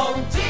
Bom 0.00 0.14
dia, 0.32 0.49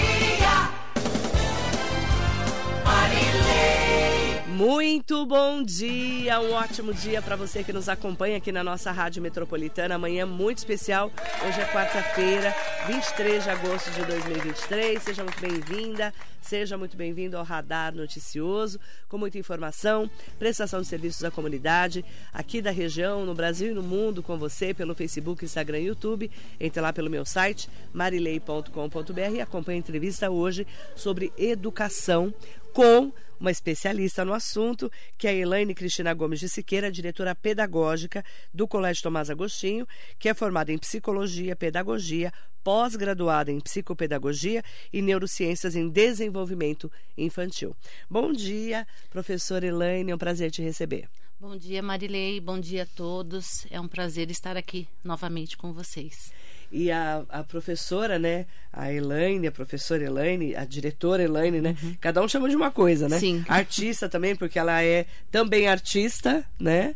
Muito 4.93 5.25
bom 5.25 5.63
dia, 5.63 6.41
um 6.41 6.51
ótimo 6.51 6.93
dia 6.93 7.23
para 7.23 7.37
você 7.37 7.63
que 7.63 7.73
nos 7.73 7.89
acompanha 7.89 8.39
aqui 8.39 8.51
na 8.51 8.65
nossa 8.65 8.91
Rádio 8.91 9.23
Metropolitana. 9.23 9.95
Amanhã 9.95 10.27
muito 10.27 10.59
especial. 10.59 11.13
Hoje 11.47 11.61
é 11.61 11.65
quarta-feira, 11.67 12.53
23 12.89 13.45
de 13.45 13.51
agosto 13.51 13.89
de 13.93 14.05
2023. 14.05 15.01
Seja 15.01 15.23
muito 15.23 15.41
bem-vinda, 15.41 16.13
seja 16.43 16.77
muito 16.77 16.97
bem-vindo 16.97 17.37
ao 17.37 17.45
Radar 17.45 17.95
Noticioso, 17.95 18.81
com 19.09 19.17
muita 19.17 19.39
informação, 19.39 20.11
prestação 20.41 20.81
de 20.81 20.89
serviços 20.89 21.23
à 21.23 21.31
comunidade, 21.31 22.05
aqui 22.33 22.61
da 22.61 22.73
região, 22.73 23.25
no 23.25 23.33
Brasil 23.33 23.71
e 23.71 23.75
no 23.75 23.85
mundo, 23.85 24.25
com 24.25 24.37
você 24.37 24.75
pelo 24.75 24.93
Facebook, 24.93 25.45
Instagram 25.45 25.79
e 25.79 25.87
YouTube. 25.87 26.29
Entre 26.59 26.81
lá 26.81 26.93
pelo 26.93 27.09
meu 27.09 27.25
site, 27.25 27.71
marilei.com.br 27.93 29.35
e 29.37 29.41
acompanhe 29.41 29.77
a 29.77 29.79
entrevista 29.79 30.29
hoje 30.29 30.67
sobre 30.97 31.33
educação 31.39 32.35
com 32.73 33.13
uma 33.39 33.51
especialista 33.51 34.25
no 34.25 34.35
assunto, 34.35 34.93
que 35.17 35.27
é 35.27 35.31
a 35.31 35.35
Elaine 35.35 35.75
Cristina 35.75 36.13
Gomes 36.13 36.41
de 36.41 36.49
Siqueira, 36.49 36.93
diretora 36.93 37.35
pedagógica 37.35 38.23
do 38.53 38.69
Colégio 38.69 39.03
Tomás 39.03 39.31
Agostinho, 39.31 39.89
que 40.19 40.29
é 40.29 40.35
formada 40.35 40.71
em 40.71 40.77
psicologia, 40.77 41.57
pedagogia, 41.57 42.31
pós-graduada 42.63 43.51
em 43.51 43.59
psicopedagogia 43.59 44.63
e 44.93 45.01
neurociências 45.01 45.75
em 45.75 45.89
desenvolvimento 45.89 46.93
infantil. 47.17 47.75
Bom 48.11 48.31
dia, 48.31 48.87
professora 49.09 49.67
Elaine, 49.67 50.11
é 50.11 50.15
um 50.15 50.19
prazer 50.19 50.51
te 50.51 50.61
receber. 50.61 51.09
Bom 51.41 51.57
dia, 51.57 51.83
Marilei. 51.83 52.39
Bom 52.39 52.61
dia 52.61 52.83
a 52.83 52.87
todos. 52.87 53.67
É 53.71 53.81
um 53.81 53.89
prazer 53.89 54.31
estar 54.31 54.59
aqui 54.59 54.87
novamente 55.03 55.57
com 55.57 55.73
vocês. 55.73 56.31
E 56.73 56.91
a, 56.91 57.25
a 57.29 57.43
professora, 57.43 58.19
né? 58.19 58.47
A 58.73 58.93
Elaine, 58.93 59.49
a 59.49 59.53
professora 59.53 60.05
Elaine, 60.05 60.55
a 60.55 60.65
diretora 60.65 61.23
Elaine, 61.23 61.61
né? 61.61 61.77
Uhum. 61.83 61.97
Cada 62.01 62.23
um 62.23 62.29
chama 62.29 62.49
de 62.49 62.55
uma 62.55 62.71
coisa, 62.71 63.09
né? 63.09 63.19
Sim. 63.19 63.45
Artista 63.49 64.09
também, 64.09 64.37
porque 64.37 64.59
ela 64.59 64.81
é 64.83 65.07
também 65.33 65.67
artista, 65.67 66.45
né? 66.59 66.95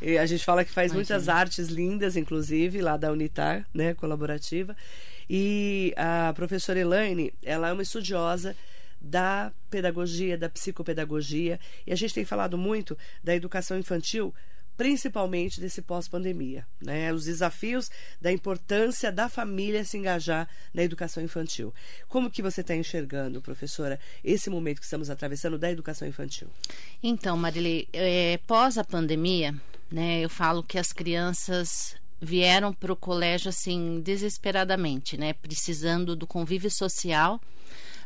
E 0.00 0.18
a 0.18 0.26
gente 0.26 0.44
fala 0.44 0.64
que 0.64 0.72
faz 0.72 0.92
Imagina. 0.92 1.16
muitas 1.16 1.28
artes 1.28 1.68
lindas, 1.68 2.16
inclusive, 2.16 2.80
lá 2.80 2.96
da 2.96 3.12
Unitar, 3.12 3.64
né? 3.72 3.94
Colaborativa. 3.94 4.76
E 5.30 5.94
a 5.96 6.32
professora 6.34 6.80
Elaine, 6.80 7.32
ela 7.44 7.68
é 7.68 7.72
uma 7.72 7.82
estudiosa 7.82 8.56
da 9.00 9.52
pedagogia, 9.70 10.38
da 10.38 10.48
psicopedagogia, 10.48 11.58
e 11.86 11.92
a 11.92 11.96
gente 11.96 12.14
tem 12.14 12.24
falado 12.24 12.56
muito 12.56 12.96
da 13.22 13.34
educação 13.34 13.78
infantil, 13.78 14.32
principalmente 14.76 15.60
desse 15.60 15.82
pós-pandemia, 15.82 16.66
né? 16.80 17.12
Os 17.12 17.24
desafios 17.24 17.90
da 18.20 18.32
importância 18.32 19.12
da 19.12 19.28
família 19.28 19.84
se 19.84 19.96
engajar 19.96 20.48
na 20.72 20.82
educação 20.82 21.22
infantil. 21.22 21.72
Como 22.08 22.30
que 22.30 22.42
você 22.42 22.60
está 22.60 22.74
enxergando, 22.74 23.40
professora, 23.40 23.98
esse 24.24 24.48
momento 24.50 24.78
que 24.78 24.84
estamos 24.84 25.10
atravessando 25.10 25.58
da 25.58 25.70
educação 25.70 26.06
infantil? 26.06 26.48
Então, 27.02 27.36
Marilei, 27.36 27.88
é, 27.92 28.38
pós 28.46 28.78
a 28.78 28.84
pandemia, 28.84 29.54
né, 29.90 30.20
eu 30.20 30.30
falo 30.30 30.62
que 30.62 30.78
as 30.78 30.92
crianças 30.92 31.94
vieram 32.20 32.72
para 32.72 32.92
o 32.92 32.96
colégio 32.96 33.48
assim 33.48 34.00
desesperadamente, 34.00 35.16
né, 35.16 35.32
precisando 35.32 36.14
do 36.14 36.26
convívio 36.26 36.70
social, 36.70 37.40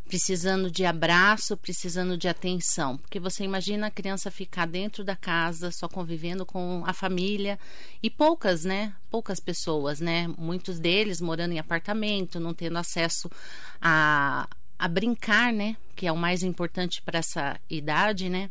precisando 0.08 0.70
de 0.70 0.84
abraço, 0.84 1.56
precisando 1.56 2.16
de 2.16 2.28
atenção, 2.28 2.96
porque 2.96 3.18
você 3.18 3.44
imagina 3.44 3.88
a 3.88 3.90
criança 3.90 4.30
ficar 4.30 4.66
dentro 4.66 5.02
da 5.04 5.16
casa, 5.16 5.70
só 5.72 5.88
convivendo 5.88 6.46
com 6.46 6.82
a 6.86 6.92
família 6.92 7.58
e 8.02 8.08
poucas, 8.08 8.64
né, 8.64 8.92
poucas 9.10 9.40
pessoas, 9.40 10.00
né, 10.00 10.28
muitos 10.38 10.78
deles 10.78 11.20
morando 11.20 11.52
em 11.52 11.58
apartamento, 11.58 12.38
não 12.38 12.54
tendo 12.54 12.78
acesso 12.78 13.30
a, 13.80 14.48
a 14.78 14.88
brincar, 14.88 15.52
né, 15.52 15.76
que 15.96 16.06
é 16.06 16.12
o 16.12 16.16
mais 16.16 16.42
importante 16.42 17.02
para 17.02 17.18
essa 17.18 17.58
idade, 17.68 18.28
né. 18.28 18.50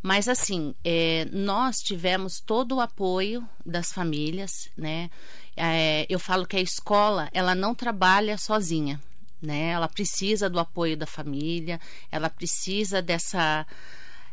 Mas 0.00 0.28
assim, 0.28 0.74
é, 0.84 1.26
nós 1.32 1.76
tivemos 1.78 2.38
todo 2.38 2.76
o 2.76 2.80
apoio 2.80 3.42
das 3.64 3.90
famílias, 3.90 4.68
né? 4.76 5.08
É, 5.56 6.04
eu 6.10 6.18
falo 6.18 6.46
que 6.46 6.58
a 6.58 6.60
escola 6.60 7.30
ela 7.32 7.54
não 7.54 7.74
trabalha 7.74 8.36
sozinha, 8.36 9.00
né? 9.40 9.70
Ela 9.70 9.88
precisa 9.88 10.48
do 10.48 10.58
apoio 10.58 10.96
da 10.96 11.06
família, 11.06 11.80
ela 12.10 12.30
precisa 12.30 13.00
dessa 13.02 13.66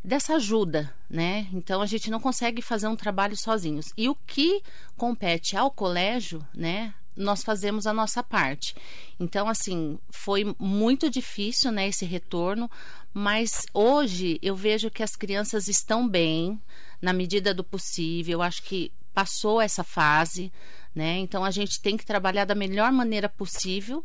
dessa 0.03 0.35
ajuda, 0.35 0.91
né? 1.09 1.47
Então 1.53 1.79
a 1.79 1.85
gente 1.85 2.09
não 2.09 2.19
consegue 2.19 2.61
fazer 2.61 2.87
um 2.87 2.95
trabalho 2.95 3.37
sozinhos. 3.37 3.93
E 3.95 4.09
o 4.09 4.15
que 4.15 4.63
compete 4.97 5.55
ao 5.55 5.69
colégio, 5.69 6.45
né? 6.55 6.93
Nós 7.15 7.43
fazemos 7.43 7.85
a 7.85 7.93
nossa 7.93 8.23
parte. 8.23 8.73
Então, 9.19 9.47
assim, 9.47 9.99
foi 10.09 10.55
muito 10.57 11.09
difícil, 11.09 11.71
né, 11.71 11.87
esse 11.89 12.05
retorno, 12.05 12.71
mas 13.13 13.65
hoje 13.73 14.39
eu 14.41 14.55
vejo 14.55 14.89
que 14.89 15.03
as 15.03 15.15
crianças 15.15 15.67
estão 15.67 16.07
bem, 16.07 16.59
na 17.01 17.11
medida 17.11 17.53
do 17.53 17.63
possível. 17.63 18.33
Eu 18.33 18.41
acho 18.41 18.63
que 18.63 18.91
passou 19.13 19.59
essa 19.59 19.83
fase, 19.83 20.51
né? 20.95 21.17
Então 21.17 21.43
a 21.43 21.51
gente 21.51 21.81
tem 21.81 21.97
que 21.97 22.05
trabalhar 22.05 22.45
da 22.45 22.55
melhor 22.55 22.91
maneira 22.91 23.27
possível 23.27 24.03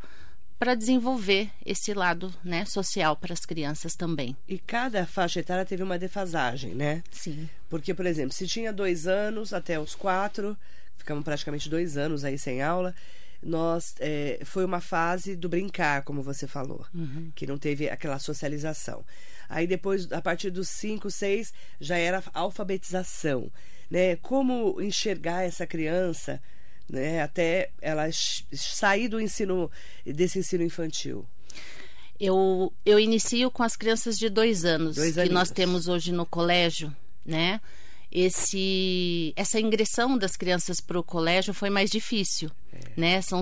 para 0.59 0.75
desenvolver 0.75 1.51
esse 1.65 1.93
lado 1.93 2.33
né, 2.43 2.65
social 2.65 3.15
para 3.17 3.33
as 3.33 3.45
crianças 3.45 3.95
também. 3.95 4.37
E 4.49 4.59
cada 4.59 5.07
faixa 5.07 5.41
etária 5.41 5.65
teve 5.65 5.83
uma 5.83 5.99
defasagem, 5.99 6.75
né? 6.75 7.03
Sim. 7.11 7.49
Porque, 7.69 7.93
por 7.93 8.07
exemplo, 8.07 8.33
se 8.33 8.47
tinha 8.47 8.73
dois 8.73 9.07
anos 9.07 9.53
até 9.53 9.79
os 9.79 9.95
quatro, 9.95 10.57
ficamos 10.97 11.25
praticamente 11.25 11.69
dois 11.69 11.97
anos 11.97 12.25
aí 12.25 12.39
sem 12.39 12.63
aula. 12.63 12.95
Nós 13.43 13.95
é, 14.01 14.41
foi 14.45 14.65
uma 14.65 14.81
fase 14.81 15.37
do 15.37 15.49
brincar, 15.49 16.03
como 16.03 16.23
você 16.23 16.47
falou, 16.47 16.87
Uhum. 16.95 17.31
que 17.35 17.47
não 17.47 17.59
teve 17.59 17.89
aquela 17.91 18.19
socialização. 18.19 19.05
Aí 19.49 19.67
depois, 19.67 20.11
a 20.11 20.23
partir 20.23 20.51
dos 20.51 20.69
cinco, 20.71 21.11
seis, 21.11 21.53
já 21.79 21.99
era 21.99 22.23
alfabetização, 22.33 23.51
né? 23.91 24.17
Como 24.17 24.81
enxergar 24.81 25.43
essa 25.45 25.67
criança, 25.67 26.41
né? 26.89 27.23
Até 27.23 27.71
ela 27.81 28.11
ch- 28.11 28.45
sair 28.53 29.09
do 29.09 29.21
ensino 29.21 29.71
desse 30.05 30.39
ensino 30.39 30.63
infantil. 30.65 31.27
Eu, 32.19 32.73
eu 32.85 32.99
inicio 32.99 33.51
com 33.51 33.63
as 33.63 33.77
crianças 33.77 34.17
de 34.19 34.29
dois 34.31 34.65
anos 34.65 34.97
Dois 34.97 35.15
que 35.15 35.21
aninhos. 35.21 35.35
nós 35.35 35.51
temos 35.51 35.87
hoje 35.87 36.13
no 36.13 36.25
colégio, 36.25 36.95
né? 37.25 37.61
Esse, 38.11 39.33
essa 39.37 39.61
ingressão 39.61 40.17
das 40.17 40.37
crianças 40.37 40.81
para 40.81 40.99
o 40.99 41.03
colégio 41.03 41.53
foi 41.53 41.69
mais 41.71 41.91
difícil, 41.91 42.51
né? 42.97 43.21
São 43.21 43.41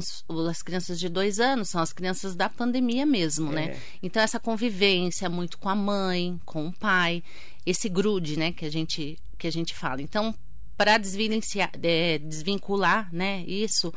as 0.50 0.62
crianças 0.62 0.98
de 0.98 1.08
dois 1.08 1.38
anos, 1.38 1.68
são 1.70 1.80
as 1.80 1.92
crianças 1.92 2.34
da 2.34 2.48
pandemia 2.48 3.06
mesmo, 3.06 3.50
É. 3.52 3.54
né? 3.54 3.80
Então 4.02 4.20
essa 4.22 4.40
convivência 4.40 5.30
muito 5.30 5.58
com 5.58 5.68
a 5.68 5.74
mãe, 5.74 6.40
com 6.44 6.66
o 6.68 6.72
pai, 6.72 7.22
esse 7.64 7.88
grude, 7.88 8.36
né? 8.38 8.52
Que 8.52 8.64
a 8.66 8.70
gente 8.70 9.16
que 9.38 9.46
a 9.46 9.52
gente 9.52 9.74
fala. 9.74 10.02
Então 10.02 10.34
para 10.76 10.98
desvincular, 10.98 13.08
né? 13.12 13.44
Isso 13.46 13.92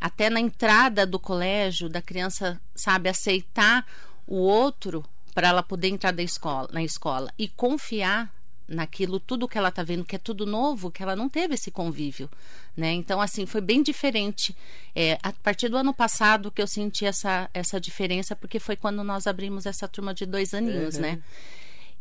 até 0.00 0.28
na 0.28 0.40
entrada 0.40 1.06
do 1.06 1.18
colégio 1.18 1.88
da 1.88 2.02
criança 2.02 2.60
sabe 2.74 3.08
aceitar 3.08 3.86
o 4.26 4.36
outro 4.36 5.04
para 5.34 5.48
ela 5.48 5.62
poder 5.62 5.88
entrar 5.88 6.12
da 6.12 6.22
escola, 6.22 6.68
na 6.72 6.82
escola 6.82 7.32
e 7.38 7.48
confiar 7.48 8.32
naquilo 8.68 9.20
tudo 9.20 9.48
que 9.48 9.58
ela 9.58 9.68
está 9.68 9.82
vendo 9.82 10.04
que 10.04 10.16
é 10.16 10.18
tudo 10.18 10.46
novo 10.46 10.90
que 10.90 11.02
ela 11.02 11.14
não 11.14 11.28
teve 11.28 11.54
esse 11.54 11.70
convívio 11.70 12.30
né 12.76 12.92
então 12.92 13.20
assim 13.20 13.44
foi 13.44 13.60
bem 13.60 13.82
diferente 13.82 14.56
é, 14.94 15.18
a 15.22 15.32
partir 15.32 15.68
do 15.68 15.76
ano 15.76 15.92
passado 15.92 16.50
que 16.50 16.62
eu 16.62 16.66
senti 16.66 17.04
essa 17.04 17.50
essa 17.52 17.80
diferença 17.80 18.34
porque 18.34 18.58
foi 18.58 18.76
quando 18.76 19.04
nós 19.04 19.26
abrimos 19.26 19.66
essa 19.66 19.86
turma 19.86 20.14
de 20.14 20.24
dois 20.24 20.54
aninhos 20.54 20.94
Uhum. 20.94 21.02
né 21.02 21.18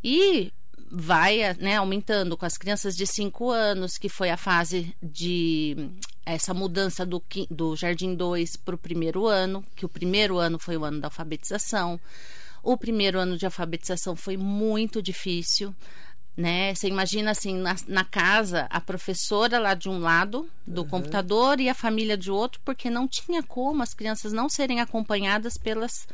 e 0.03 0.51
vai 0.91 1.53
né, 1.59 1.77
aumentando 1.77 2.35
com 2.35 2.45
as 2.45 2.57
crianças 2.57 2.95
de 2.95 3.07
5 3.07 3.49
anos, 3.49 3.97
que 3.97 4.09
foi 4.09 4.29
a 4.29 4.35
fase 4.35 4.93
de 5.01 5.89
essa 6.25 6.53
mudança 6.53 7.05
do, 7.05 7.23
do 7.49 7.75
Jardim 7.75 8.13
2 8.13 8.57
para 8.57 8.75
o 8.75 8.77
primeiro 8.77 9.25
ano, 9.25 9.63
que 9.75 9.85
o 9.85 9.89
primeiro 9.89 10.37
ano 10.37 10.59
foi 10.59 10.75
o 10.75 10.83
ano 10.83 10.99
da 10.99 11.07
alfabetização. 11.07 11.99
O 12.61 12.77
primeiro 12.77 13.17
ano 13.17 13.37
de 13.37 13.45
alfabetização 13.45 14.15
foi 14.15 14.35
muito 14.35 15.01
difícil. 15.01 15.73
Né? 16.35 16.73
Você 16.75 16.87
imagina 16.87 17.31
assim, 17.31 17.57
na, 17.57 17.75
na 17.87 18.05
casa, 18.05 18.67
a 18.69 18.79
professora 18.79 19.59
lá 19.59 19.73
de 19.73 19.89
um 19.89 19.99
lado 19.99 20.49
do 20.65 20.85
computador 20.85 21.59
e 21.59 21.69
a 21.69 21.73
família 21.73 22.17
de 22.17 22.31
outro, 22.31 22.61
porque 22.63 22.89
não 22.89 23.07
tinha 23.07 23.41
como 23.41 23.81
as 23.81 23.93
crianças 23.93 24.31
não 24.31 24.49
serem 24.49 24.79
acompanhadas 24.79 25.57
pelas, 25.57 26.07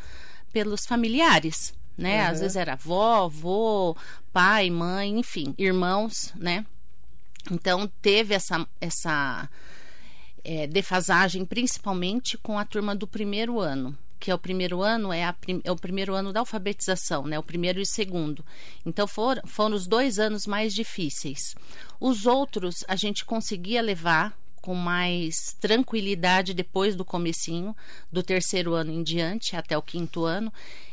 pelos 0.52 0.86
familiares 0.86 1.77
né? 1.98 2.24
Uhum. 2.24 2.32
Às 2.32 2.40
vezes 2.42 2.56
era 2.56 2.74
avó, 2.74 3.26
avô, 3.26 3.98
pai, 4.32 4.70
mãe, 4.70 5.18
enfim, 5.20 5.54
irmãos, 5.58 6.34
né? 6.36 6.66
Então 7.52 7.90
teve 8.02 8.34
essa 8.34 8.68
essa 8.80 9.50
é, 10.44 10.68
defasagem 10.68 11.46
principalmente 11.46 12.38
com 12.38 12.60
a 12.60 12.66
turma 12.66 12.96
do 12.96 13.08
primeiro 13.08 13.60
ano 13.60 13.98
que 14.20 14.32
é 14.32 14.36
o 14.36 14.40
primeiro 14.40 14.82
ano 14.82 15.14
é, 15.14 15.24
a 15.24 15.36
é 15.64 15.72
o 15.72 15.76
primeiro 15.76 16.14
ano 16.14 16.34
da 16.34 16.40
alfabetização, 16.40 17.26
né? 17.26 17.38
O 17.38 17.44
primeiro 17.44 17.80
e 17.80 17.84
o 17.84 17.86
segundo. 17.86 18.44
Então 18.86 19.08
foram, 19.08 19.42
foram 19.46 19.76
os 19.76 19.88
dois 19.88 20.20
anos 20.20 20.48
mais 20.48 20.74
difíceis. 20.74 21.56
Os 22.00 22.26
outros 22.26 22.84
a 22.88 22.96
gente 22.96 23.24
conseguia 23.26 23.82
levar 23.82 24.38
com 24.68 24.76
mais 24.76 25.56
tranquilidade 25.62 26.54
depois 26.54 26.94
do 26.94 27.06
comecinho, 27.06 27.74
do 28.12 28.22
terceiro 28.22 28.74
ano 28.74 28.92
em 28.92 29.02
diante, 29.02 29.56
até 29.56 29.78
o 29.78 29.82
quinto 29.82 30.26
ano. 30.26 30.52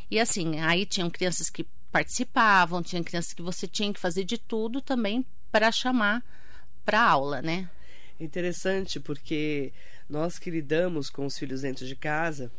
E 0.09 0.21
assim, 0.21 0.61
aí 0.61 0.87
tinham 0.87 1.11
crianças 1.11 1.51
que 1.51 1.67
participavam, 1.91 2.85
tinha 2.85 3.03
crianças 3.03 3.33
que 3.33 3.43
você 3.43 3.67
tinha 3.67 3.93
que 3.93 3.99
fazer 3.99 4.23
de 4.23 4.39
tudo 4.39 4.81
também 4.81 5.27
para 5.51 5.73
chamar 5.73 6.23
para 6.85 7.03
aula, 7.03 7.43
né? 7.43 7.69
Interessante, 8.21 9.01
porque 9.01 9.73
nós 10.09 10.39
que 10.39 10.53
lidamos 10.53 11.11
com 11.11 11.27
os 11.27 11.37
filhos 11.37 11.63
dentro 11.63 11.85
de 11.85 11.97
casa, 11.97 12.53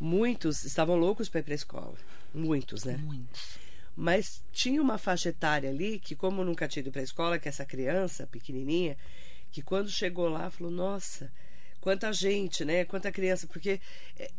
muitos 0.00 0.64
estavam 0.64 0.96
loucos 0.96 1.28
para 1.28 1.38
ir 1.38 1.44
para 1.44 1.54
a 1.54 1.62
escola. 1.62 1.94
Muitos, 2.34 2.82
né? 2.82 2.96
Muitos. 2.96 3.56
Mas 3.94 4.42
tinha 4.50 4.82
uma 4.82 4.98
faixa 4.98 5.28
etária 5.28 5.70
ali 5.70 6.00
que, 6.00 6.16
como 6.16 6.42
nunca 6.42 6.66
tinha 6.66 6.80
ido 6.80 6.90
para 6.90 7.02
a 7.02 7.04
escola, 7.04 7.38
que 7.38 7.48
essa 7.48 7.64
criança 7.64 8.26
pequenininha, 8.26 8.96
que 9.56 9.62
quando 9.62 9.88
chegou 9.88 10.28
lá 10.28 10.50
falou: 10.50 10.70
Nossa, 10.70 11.32
quanta 11.80 12.12
gente, 12.12 12.62
né? 12.62 12.84
Quanta 12.84 13.10
criança, 13.10 13.46
porque 13.46 13.80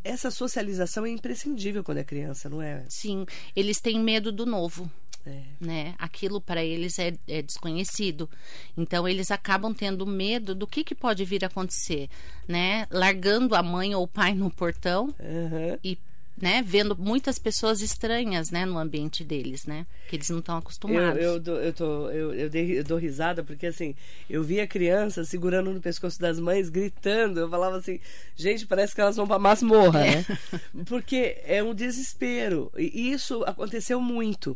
essa 0.03 0.29
socialização 0.29 1.07
é 1.07 1.09
imprescindível 1.09 1.83
quando 1.83 1.97
é 1.97 2.03
criança, 2.03 2.47
não 2.47 2.61
é? 2.61 2.85
Sim, 2.87 3.25
eles 3.55 3.81
têm 3.81 3.99
medo 3.99 4.31
do 4.31 4.45
novo. 4.45 4.89
É. 5.25 5.43
Né? 5.59 5.95
Aquilo 5.97 6.39
para 6.39 6.63
eles 6.63 6.99
é, 6.99 7.13
é, 7.27 7.41
desconhecido. 7.41 8.29
Então 8.77 9.07
eles 9.07 9.31
acabam 9.31 9.73
tendo 9.73 10.05
medo 10.05 10.53
do 10.53 10.67
que, 10.67 10.83
que 10.83 10.93
pode 10.93 11.25
vir 11.25 11.43
a 11.43 11.47
acontecer, 11.47 12.07
né? 12.47 12.85
Largando 12.91 13.55
a 13.55 13.63
mãe 13.63 13.95
ou 13.95 14.03
o 14.03 14.07
pai 14.07 14.35
no 14.35 14.51
portão 14.51 15.13
Aham. 15.19 15.79
e 15.83 15.97
né, 16.39 16.61
vendo 16.65 16.95
muitas 16.95 17.39
pessoas 17.39 17.81
estranhas, 17.81 18.51
né, 18.51 18.65
no 18.65 18.77
ambiente 18.77 19.23
deles, 19.23 19.65
né, 19.65 19.87
que 20.07 20.15
eles 20.15 20.29
não 20.29 20.37
estão 20.39 20.55
Eu, 20.55 20.59
acostumados. 20.59 21.21
eu, 21.23 21.39
dou, 21.39 21.55
eu, 21.59 21.73
tô, 21.73 22.09
eu, 22.11 22.33
eu, 22.33 22.49
dei- 22.49 22.77
eu 22.79 22.83
dou 22.83 22.97
risada 22.97 23.43
porque 23.43 23.65
assim, 23.65 23.95
eu 24.29 24.43
vi 24.43 24.59
a 24.59 24.67
criança 24.67 25.23
segurando 25.25 25.73
no 25.73 25.81
pescoço 25.81 26.19
das 26.19 26.39
mães, 26.39 26.69
gritando. 26.69 27.39
Eu 27.39 27.49
falava 27.49 27.77
assim, 27.77 27.99
gente, 28.35 28.67
parece 28.67 28.93
que 28.93 29.01
elas 29.01 29.15
vão 29.15 29.27
pra 29.27 29.39
masmorra, 29.39 30.01
né? 30.01 30.25
Porque 30.85 31.37
é 31.43 31.63
um 31.63 31.73
desespero. 31.73 32.71
E 32.77 33.11
isso 33.11 33.43
aconteceu 33.45 33.99
muito. 33.99 34.55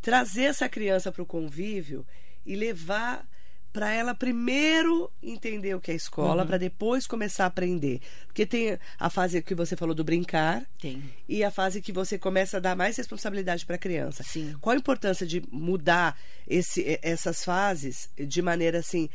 Trazer 0.00 0.44
essa 0.44 0.68
criança 0.68 1.10
para 1.10 1.22
o 1.22 1.26
convívio 1.26 2.06
e 2.44 2.54
levar 2.54 3.26
para 3.76 3.92
ela 3.92 4.14
primeiro 4.14 5.12
entender 5.22 5.74
o 5.74 5.80
que 5.80 5.90
é 5.90 5.94
escola, 5.94 6.46
para 6.46 6.56
depois 6.56 7.06
começar 7.06 7.44
a 7.44 7.48
aprender. 7.48 8.00
Porque 8.26 8.46
tem 8.46 8.78
a 8.98 9.10
fase 9.10 9.42
que 9.42 9.54
você 9.54 9.76
falou 9.76 9.94
do 9.94 10.02
brincar, 10.02 10.64
Tem. 10.80 11.02
e 11.28 11.44
a 11.44 11.50
fase 11.50 11.82
que 11.82 11.92
você 11.92 12.18
começa 12.18 12.56
a 12.56 12.60
dar 12.60 12.74
mais 12.74 12.96
responsabilidade 12.96 13.66
para 13.66 13.76
a 13.76 13.78
criança. 13.78 14.22
Sim. 14.22 14.56
Qual 14.62 14.72
a 14.72 14.78
importância 14.78 15.26
de 15.26 15.42
mudar 15.52 16.18
esse, 16.48 16.98
essas 17.02 17.44
fases 17.44 18.08
de 18.16 18.40
maneira 18.40 18.78
assim 18.78 19.10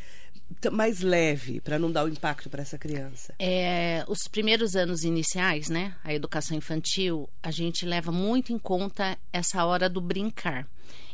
mais 0.72 1.00
leve 1.00 1.60
para 1.60 1.80
não 1.80 1.92
dar 1.92 2.06
o 2.06 2.10
impacto 2.10 2.48
para 2.48 2.62
essa 2.62 2.78
criança? 2.78 3.34
É, 3.40 4.06
os 4.08 4.28
primeiros 4.30 4.76
anos 4.76 5.02
iniciais, 5.04 5.70
né, 5.70 5.96
a 6.04 6.14
educação 6.14 6.56
infantil, 6.56 7.28
a 7.42 7.50
gente 7.50 7.84
leva 7.84 8.12
muito 8.12 8.54
em 8.54 8.60
conta 8.60 9.18
essa 9.34 9.66
hora 9.66 9.90
do 9.90 10.00
brincar. 10.00 10.68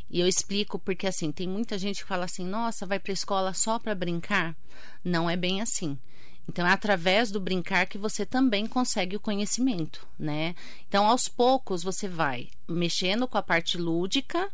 E 0.09 0.19
eu 0.19 0.27
explico 0.27 0.79
porque 0.79 1.07
assim, 1.07 1.31
tem 1.31 1.47
muita 1.47 1.77
gente 1.77 2.01
que 2.01 2.07
fala 2.07 2.25
assim: 2.25 2.45
"Nossa, 2.45 2.85
vai 2.85 2.99
para 2.99 3.13
escola 3.13 3.53
só 3.53 3.77
para 3.79 3.95
brincar?". 3.95 4.55
Não 5.03 5.29
é 5.29 5.35
bem 5.35 5.61
assim. 5.61 5.97
Então 6.49 6.65
é 6.65 6.71
através 6.71 7.29
do 7.29 7.41
brincar 7.41 7.87
que 7.87 7.97
você 7.97 8.25
também 8.25 8.67
consegue 8.67 9.17
o 9.17 9.19
conhecimento, 9.19 10.07
né? 10.17 10.55
Então 10.87 11.05
aos 11.05 11.27
poucos 11.27 11.83
você 11.83 12.07
vai 12.07 12.47
mexendo 12.67 13.27
com 13.27 13.37
a 13.37 13.43
parte 13.43 13.77
lúdica 13.77 14.49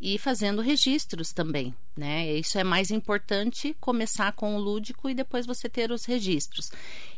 e 0.00 0.16
fazendo 0.16 0.62
registros 0.62 1.32
também, 1.32 1.74
né? 1.96 2.32
Isso 2.32 2.56
é 2.56 2.62
mais 2.62 2.90
importante 2.92 3.76
começar 3.80 4.32
com 4.32 4.54
o 4.54 4.60
lúdico 4.60 5.10
e 5.10 5.14
depois 5.14 5.44
você 5.44 5.68
ter 5.68 5.90
os 5.90 6.04
registros. 6.04 6.70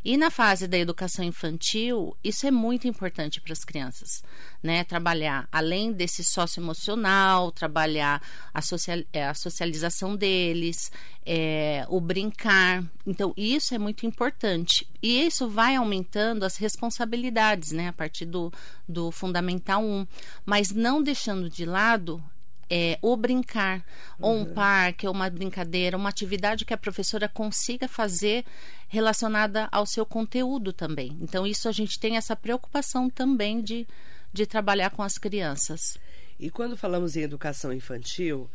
E 0.03 0.17
na 0.17 0.31
fase 0.31 0.67
da 0.67 0.79
educação 0.79 1.23
infantil, 1.23 2.17
isso 2.23 2.47
é 2.47 2.51
muito 2.51 2.87
importante 2.87 3.39
para 3.39 3.53
as 3.53 3.63
crianças, 3.63 4.23
né? 4.63 4.83
Trabalhar 4.83 5.47
além 5.51 5.93
desse 5.93 6.23
socioemocional, 6.23 7.51
trabalhar 7.51 8.19
a, 8.51 8.61
social, 8.63 8.97
é, 9.13 9.27
a 9.27 9.35
socialização 9.35 10.15
deles, 10.15 10.91
é, 11.23 11.85
o 11.87 12.01
brincar. 12.01 12.83
Então, 13.05 13.31
isso 13.37 13.75
é 13.75 13.77
muito 13.77 14.07
importante. 14.07 14.87
E 15.03 15.23
isso 15.23 15.47
vai 15.47 15.75
aumentando 15.75 16.43
as 16.43 16.57
responsabilidades, 16.57 17.71
né? 17.71 17.89
A 17.89 17.93
partir 17.93 18.25
do, 18.25 18.51
do 18.89 19.11
Fundamental 19.11 19.83
1. 19.83 20.07
Mas 20.43 20.71
não 20.71 21.03
deixando 21.03 21.47
de 21.47 21.63
lado 21.63 22.23
é, 22.73 22.97
o 23.01 23.17
brincar, 23.17 23.83
ou 24.17 24.33
um 24.33 24.45
parque, 24.45 25.05
ou 25.05 25.13
uma 25.13 25.29
brincadeira, 25.29 25.97
uma 25.97 26.07
atividade 26.07 26.63
que 26.63 26.73
a 26.73 26.77
professora 26.77 27.27
consiga 27.27 27.85
fazer 27.85 28.45
relacionada 28.87 29.67
ao 29.73 29.85
seu 29.85 30.05
conteúdo 30.05 30.71
também. 30.71 31.17
Então, 31.19 31.45
isso 31.45 31.67
a 31.67 31.73
gente 31.73 31.99
tem 31.99 32.15
essa 32.15 32.33
preocupação 32.33 33.09
também 33.09 33.61
de, 33.61 33.85
de 34.31 34.45
trabalhar 34.45 34.89
com 34.91 35.03
as 35.03 35.17
crianças. 35.17 35.97
E 36.39 36.49
quando 36.49 36.77
falamos 36.77 37.17
em 37.17 37.21
educação 37.21 37.73
infantil, 37.73 38.49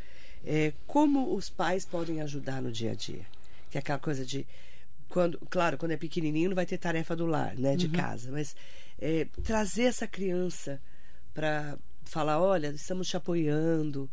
é, 0.46 0.72
como 0.86 1.34
os 1.34 1.50
pais 1.50 1.84
podem 1.84 2.22
ajudar 2.22 2.62
no 2.62 2.72
dia 2.72 2.92
a 2.92 2.94
dia? 2.94 3.26
Que 3.70 3.76
é 3.76 3.80
aquela 3.80 3.98
coisa 3.98 4.24
de 4.24 4.46
quando, 5.10 5.38
claro, 5.50 5.76
quando 5.76 5.92
é 5.92 5.96
pequenininho 5.96 6.48
não 6.48 6.56
vai 6.56 6.64
ter 6.64 6.78
tarefa 6.78 7.14
do 7.14 7.26
lar, 7.26 7.54
né, 7.54 7.76
de 7.76 7.88
casa, 7.88 8.30
mas 8.32 8.56
é, 8.98 9.26
trazer 9.44 9.84
essa 9.84 10.06
criança 10.06 10.80
para 11.34 11.78
falar, 12.10 12.40
olha, 12.40 12.68
estamos 12.68 13.08
te 13.08 13.16
apoiando. 13.16 14.10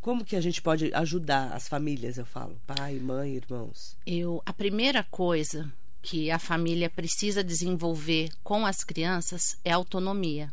Como 0.00 0.24
que 0.24 0.36
a 0.36 0.40
gente 0.40 0.62
pode 0.62 0.92
ajudar 0.94 1.52
as 1.52 1.68
famílias, 1.68 2.18
eu 2.18 2.26
falo, 2.26 2.60
pai, 2.66 2.94
mãe, 2.98 3.36
irmãos? 3.36 3.96
Eu, 4.06 4.42
a 4.46 4.52
primeira 4.52 5.02
coisa 5.04 5.70
que 6.00 6.30
a 6.30 6.38
família 6.38 6.88
precisa 6.88 7.42
desenvolver 7.42 8.30
com 8.42 8.64
as 8.64 8.84
crianças 8.84 9.58
é 9.64 9.72
autonomia. 9.72 10.52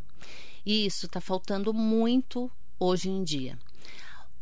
E 0.66 0.86
isso 0.86 1.06
está 1.06 1.22
faltando 1.22 1.74
muito 1.74 2.52
hoje 2.80 3.10
em 3.10 3.24
dia. 3.24 3.58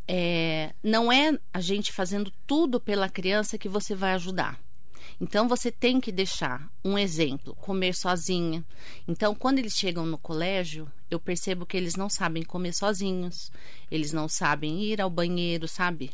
É, 0.07 0.73
não 0.81 1.11
é 1.11 1.37
a 1.53 1.61
gente 1.61 1.91
fazendo 1.91 2.31
tudo 2.47 2.79
pela 2.79 3.09
criança 3.09 3.57
que 3.57 3.69
você 3.69 3.93
vai 3.93 4.13
ajudar. 4.13 4.59
Então 5.19 5.47
você 5.47 5.71
tem 5.71 6.01
que 6.01 6.11
deixar 6.11 6.69
um 6.83 6.97
exemplo, 6.97 7.55
comer 7.55 7.93
sozinha. 7.93 8.63
Então, 9.07 9.35
quando 9.35 9.59
eles 9.59 9.73
chegam 9.73 10.05
no 10.05 10.17
colégio, 10.17 10.91
eu 11.13 11.19
percebo 11.19 11.65
que 11.65 11.77
eles 11.77 11.95
não 11.95 12.09
sabem 12.09 12.43
comer 12.43 12.73
sozinhos, 12.73 13.51
eles 13.91 14.11
não 14.11 14.27
sabem 14.27 14.81
ir 14.83 14.99
ao 15.01 15.09
banheiro, 15.09 15.67
sabe? 15.67 16.11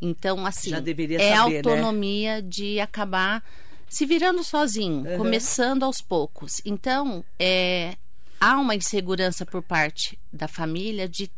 Então, 0.00 0.46
assim, 0.46 0.70
é 0.72 1.36
saber, 1.36 1.64
né? 1.64 1.72
autonomia 1.72 2.42
de 2.42 2.78
acabar 2.80 3.42
se 3.88 4.04
virando 4.06 4.42
sozinho, 4.42 5.04
Uhum. 5.08 5.16
começando 5.18 5.82
aos 5.84 6.00
poucos. 6.00 6.60
Então, 6.64 7.24
é, 7.38 7.96
há 8.40 8.58
uma 8.58 8.74
insegurança 8.74 9.46
por 9.46 9.62
parte 9.62 10.18
da 10.32 10.48
família 10.48 11.08
de, 11.08 11.30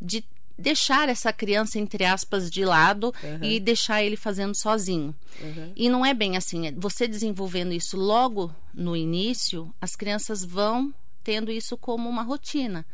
de 0.00 0.24
deixar 0.58 1.08
essa 1.08 1.32
criança, 1.32 1.78
entre 1.78 2.04
aspas, 2.04 2.50
de 2.50 2.64
lado 2.64 3.12
Uhum. 3.22 3.38
e 3.42 3.58
deixar 3.60 4.02
ele 4.02 4.16
fazendo 4.16 4.54
sozinho. 4.54 5.14
E 5.74 5.88
não 5.88 6.04
é 6.04 6.12
bem 6.12 6.36
assim. 6.36 6.72
Você 6.76 7.08
desenvolvendo 7.08 7.72
isso 7.72 7.96
logo 7.96 8.54
no 8.74 8.96
início, 8.96 9.72
as 9.80 9.96
crianças 9.96 10.44
vão 10.44 10.92
tendo 11.22 11.50
isso 11.50 11.76
como 11.76 12.08
uma 12.08 12.22
rotina. 12.22 12.84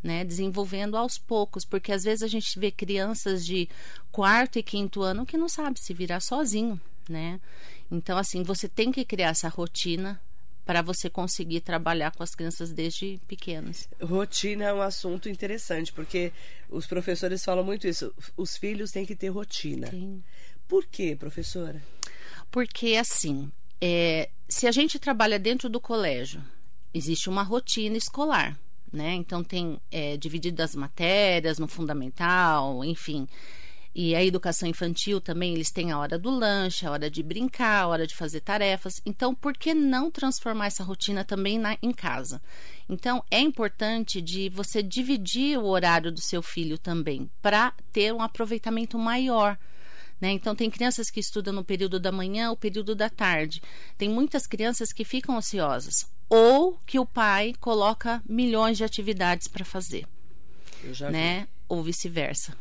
Né, 0.00 0.24
desenvolvendo 0.24 0.96
aos 0.96 1.18
poucos, 1.18 1.64
porque 1.64 1.90
às 1.90 2.04
vezes 2.04 2.22
a 2.22 2.28
gente 2.28 2.56
vê 2.56 2.70
crianças 2.70 3.44
de 3.44 3.68
quarto 4.12 4.56
e 4.56 4.62
quinto 4.62 5.02
ano 5.02 5.26
que 5.26 5.36
não 5.36 5.48
sabe 5.48 5.80
se 5.80 5.92
virar 5.92 6.20
sozinho, 6.20 6.80
né? 7.08 7.40
Então 7.90 8.16
assim, 8.16 8.44
você 8.44 8.68
tem 8.68 8.92
que 8.92 9.04
criar 9.04 9.30
essa 9.30 9.48
rotina 9.48 10.20
para 10.68 10.82
você 10.82 11.08
conseguir 11.08 11.62
trabalhar 11.62 12.14
com 12.14 12.22
as 12.22 12.34
crianças 12.34 12.70
desde 12.70 13.18
pequenas. 13.26 13.88
Rotina 14.02 14.66
é 14.66 14.74
um 14.74 14.82
assunto 14.82 15.26
interessante, 15.26 15.90
porque 15.90 16.30
os 16.68 16.86
professores 16.86 17.42
falam 17.42 17.64
muito 17.64 17.88
isso. 17.88 18.14
Os 18.36 18.54
filhos 18.54 18.90
têm 18.90 19.06
que 19.06 19.16
ter 19.16 19.30
rotina. 19.30 19.90
Sim. 19.90 20.22
Por 20.68 20.84
quê, 20.84 21.16
professora? 21.18 21.82
Porque 22.50 22.96
assim, 22.96 23.50
é, 23.80 24.28
se 24.46 24.66
a 24.66 24.70
gente 24.70 24.98
trabalha 24.98 25.38
dentro 25.38 25.70
do 25.70 25.80
colégio, 25.80 26.44
existe 26.92 27.28
uma 27.28 27.42
rotina 27.42 27.96
escolar, 27.96 28.58
né? 28.92 29.14
Então 29.14 29.42
tem 29.42 29.80
é, 29.90 30.16
dividido 30.16 30.62
as 30.62 30.74
matérias 30.74 31.58
no 31.58 31.68
fundamental, 31.68 32.84
enfim. 32.84 33.26
E 34.00 34.14
a 34.14 34.24
educação 34.24 34.68
infantil 34.68 35.20
também, 35.20 35.54
eles 35.54 35.72
têm 35.72 35.90
a 35.90 35.98
hora 35.98 36.16
do 36.16 36.30
lanche, 36.30 36.86
a 36.86 36.90
hora 36.92 37.10
de 37.10 37.20
brincar, 37.20 37.82
a 37.82 37.88
hora 37.88 38.06
de 38.06 38.14
fazer 38.14 38.40
tarefas. 38.40 39.00
Então, 39.04 39.34
por 39.34 39.54
que 39.54 39.74
não 39.74 40.08
transformar 40.08 40.66
essa 40.66 40.84
rotina 40.84 41.24
também 41.24 41.58
na, 41.58 41.76
em 41.82 41.90
casa? 41.90 42.40
Então, 42.88 43.24
é 43.28 43.40
importante 43.40 44.22
de 44.22 44.48
você 44.50 44.84
dividir 44.84 45.58
o 45.58 45.66
horário 45.66 46.12
do 46.12 46.20
seu 46.20 46.40
filho 46.42 46.78
também, 46.78 47.28
para 47.42 47.72
ter 47.92 48.14
um 48.14 48.22
aproveitamento 48.22 48.96
maior. 48.96 49.58
Né? 50.20 50.30
Então, 50.30 50.54
tem 50.54 50.70
crianças 50.70 51.10
que 51.10 51.18
estudam 51.18 51.52
no 51.52 51.64
período 51.64 51.98
da 51.98 52.12
manhã, 52.12 52.52
o 52.52 52.56
período 52.56 52.94
da 52.94 53.10
tarde. 53.10 53.60
Tem 53.96 54.08
muitas 54.08 54.46
crianças 54.46 54.92
que 54.92 55.04
ficam 55.04 55.36
ociosas. 55.36 56.06
Ou 56.28 56.78
que 56.86 56.98
o 56.98 57.06
pai 57.06 57.54
coloca 57.60 58.22
milhões 58.28 58.76
de 58.76 58.84
atividades 58.84 59.48
para 59.48 59.64
fazer, 59.64 60.06
já 60.92 61.06
vi. 61.06 61.12
né? 61.12 61.48
Ou 61.68 61.82
vice-versa. 61.82 62.56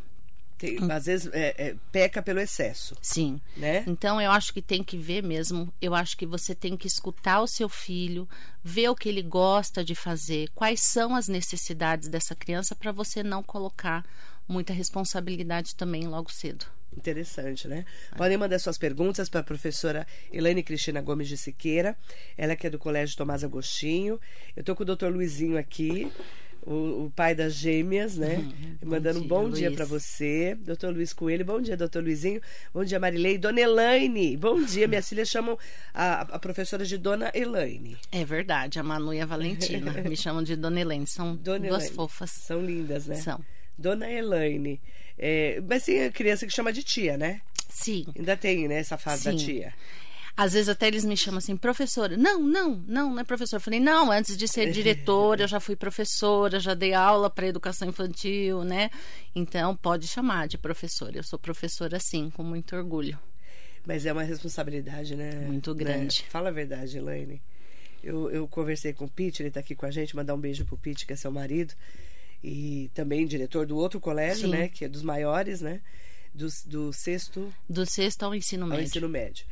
Tem- 0.57 0.79
às 0.91 1.05
vezes 1.05 1.29
é, 1.33 1.53
é, 1.69 1.75
peca 1.91 2.19
pelo 2.21 2.39
excesso, 2.39 2.95
Sim. 2.99 3.39
né? 3.55 3.83
Então 3.85 4.19
eu 4.19 4.31
acho 4.31 4.51
que 4.51 4.61
tem 4.61 4.83
que 4.83 4.97
ver 4.97 5.21
mesmo. 5.21 5.71
Eu 5.79 5.93
acho 5.93 6.17
que 6.17 6.25
você 6.25 6.55
tem 6.55 6.75
que 6.75 6.87
escutar 6.87 7.41
o 7.41 7.47
seu 7.47 7.69
filho, 7.69 8.27
ver 8.63 8.89
o 8.89 8.95
que 8.95 9.07
ele 9.07 9.21
gosta 9.21 9.83
de 9.85 9.93
fazer, 9.93 10.49
quais 10.55 10.81
são 10.81 11.15
as 11.15 11.27
necessidades 11.27 12.07
dessa 12.07 12.33
criança 12.33 12.73
para 12.75 12.91
você 12.91 13.21
não 13.21 13.43
colocar 13.43 14.03
muita 14.47 14.73
responsabilidade 14.73 15.75
também 15.75 16.07
logo 16.07 16.31
cedo. 16.31 16.65
Interessante, 16.97 17.67
né? 17.67 17.85
Podem 18.17 18.37
mandar 18.37 18.57
suas 18.57 18.77
perguntas 18.77 19.29
para 19.29 19.41
a 19.41 19.43
professora 19.43 20.05
Elaine 20.33 20.63
Cristina 20.63 20.99
Gomes 20.99 21.27
de 21.27 21.37
Siqueira. 21.37 21.95
Ela 22.35 22.55
que 22.55 22.65
é 22.65 22.69
do 22.71 22.79
Colégio 22.79 23.15
Tomás 23.15 23.43
Agostinho. 23.43 24.19
Eu 24.55 24.61
estou 24.61 24.75
com 24.75 24.81
o 24.81 24.85
doutor 24.85 25.13
Luizinho 25.13 25.59
aqui, 25.59 26.11
o, 26.65 27.05
o 27.05 27.13
pai 27.15 27.35
das 27.35 27.53
gêmeas, 27.53 28.17
né? 28.17 28.43
Mandando 28.83 29.19
um 29.19 29.21
dia, 29.21 29.29
bom 29.29 29.49
dia 29.49 29.67
Luiz. 29.69 29.77
para 29.77 29.85
você. 29.85 30.55
Doutor 30.59 30.91
Luiz 30.91 31.13
Coelho, 31.13 31.45
bom 31.45 31.61
dia, 31.61 31.77
doutor 31.77 32.03
Luizinho. 32.03 32.41
Bom 32.73 32.83
dia, 32.83 32.99
Marilei. 32.99 33.37
Dona 33.37 33.61
Elaine, 33.61 34.35
bom 34.35 34.59
dia. 34.63 34.87
Minhas 34.87 35.07
filhas 35.07 35.29
chamam 35.29 35.57
a, 35.93 36.21
a 36.21 36.39
professora 36.39 36.83
de 36.83 36.97
Dona 36.97 37.31
Elaine. 37.33 37.95
É 38.11 38.25
verdade, 38.25 38.79
a 38.79 38.83
Manu 38.83 39.13
e 39.13 39.21
a 39.21 39.25
Valentina 39.25 39.91
me 40.01 40.17
chamam 40.17 40.41
de 40.41 40.55
Dona 40.55 40.81
Helene. 40.81 41.05
São 41.05 41.35
Dona 41.35 41.67
duas 41.67 41.83
Elaine. 41.83 41.95
fofas. 41.95 42.31
São 42.31 42.59
lindas, 42.59 43.05
né? 43.05 43.15
São. 43.17 43.39
Dona 43.77 44.11
Elaine. 44.11 44.81
É, 45.17 45.61
mas 45.67 45.83
tem 45.85 46.05
a 46.05 46.11
criança 46.11 46.45
que 46.45 46.53
chama 46.53 46.71
de 46.71 46.83
tia, 46.83 47.17
né? 47.17 47.41
Sim. 47.69 48.05
Ainda 48.15 48.35
tem, 48.37 48.67
né, 48.67 48.75
essa 48.79 48.97
fase 48.97 49.25
da 49.25 49.31
Sim. 49.31 49.37
tia. 49.37 49.73
Às 50.35 50.53
vezes 50.53 50.69
até 50.69 50.87
eles 50.87 51.03
me 51.03 51.17
chamam 51.17 51.39
assim, 51.39 51.57
professora. 51.57 52.15
Não, 52.15 52.39
não, 52.43 52.75
não, 52.87 53.09
não 53.11 53.19
é 53.19 53.23
professora. 53.23 53.59
Eu 53.59 53.63
falei, 53.63 53.79
não, 53.79 54.11
antes 54.11 54.37
de 54.37 54.47
ser 54.47 54.71
diretora, 54.71 55.43
eu 55.43 55.47
já 55.47 55.59
fui 55.59 55.75
professora, 55.75 56.59
já 56.59 56.75
dei 56.75 56.93
aula 56.93 57.27
para 57.27 57.47
educação 57.47 57.89
infantil, 57.89 58.63
né? 58.63 58.91
Então 59.33 59.75
pode 59.75 60.07
chamar 60.07 60.47
de 60.47 60.55
professora. 60.57 61.17
Eu 61.17 61.23
sou 61.23 61.39
professora 61.39 61.99
sim, 61.99 62.29
com 62.29 62.43
muito 62.43 62.75
orgulho. 62.75 63.17
Mas 63.83 64.05
é 64.05 64.13
uma 64.13 64.21
responsabilidade, 64.21 65.15
né? 65.15 65.31
Muito 65.47 65.73
Né? 65.73 65.83
grande. 65.83 66.23
Fala 66.29 66.49
a 66.49 66.51
verdade, 66.51 66.97
Elaine. 66.99 67.41
Eu, 68.03 68.29
eu 68.29 68.47
conversei 68.47 68.93
com 68.93 69.05
o 69.05 69.09
Pete, 69.09 69.41
ele 69.41 69.47
está 69.47 69.59
aqui 69.59 69.73
com 69.73 69.87
a 69.87 69.91
gente, 69.91 70.15
mandar 70.15 70.35
um 70.35 70.39
beijo 70.39 70.65
pro 70.65 70.77
Pete, 70.77 71.05
que 71.07 71.13
é 71.13 71.15
seu 71.15 71.31
marido, 71.31 71.73
e 72.43 72.89
também 72.93 73.25
diretor 73.25 73.65
do 73.65 73.75
outro 73.77 73.99
colégio, 73.99 74.45
Sim. 74.47 74.51
né? 74.51 74.67
Que 74.69 74.85
é 74.85 74.87
dos 74.87 75.01
maiores, 75.03 75.61
né? 75.61 75.81
Do, 76.33 76.47
do 76.65 76.93
sexto 76.93 77.51
Do 77.69 77.85
sexto 77.85 78.23
ao 78.23 78.35
ensino 78.35 78.63
ao 78.63 78.69
médio. 78.69 78.83
ensino 78.85 79.09
médio. 79.09 79.45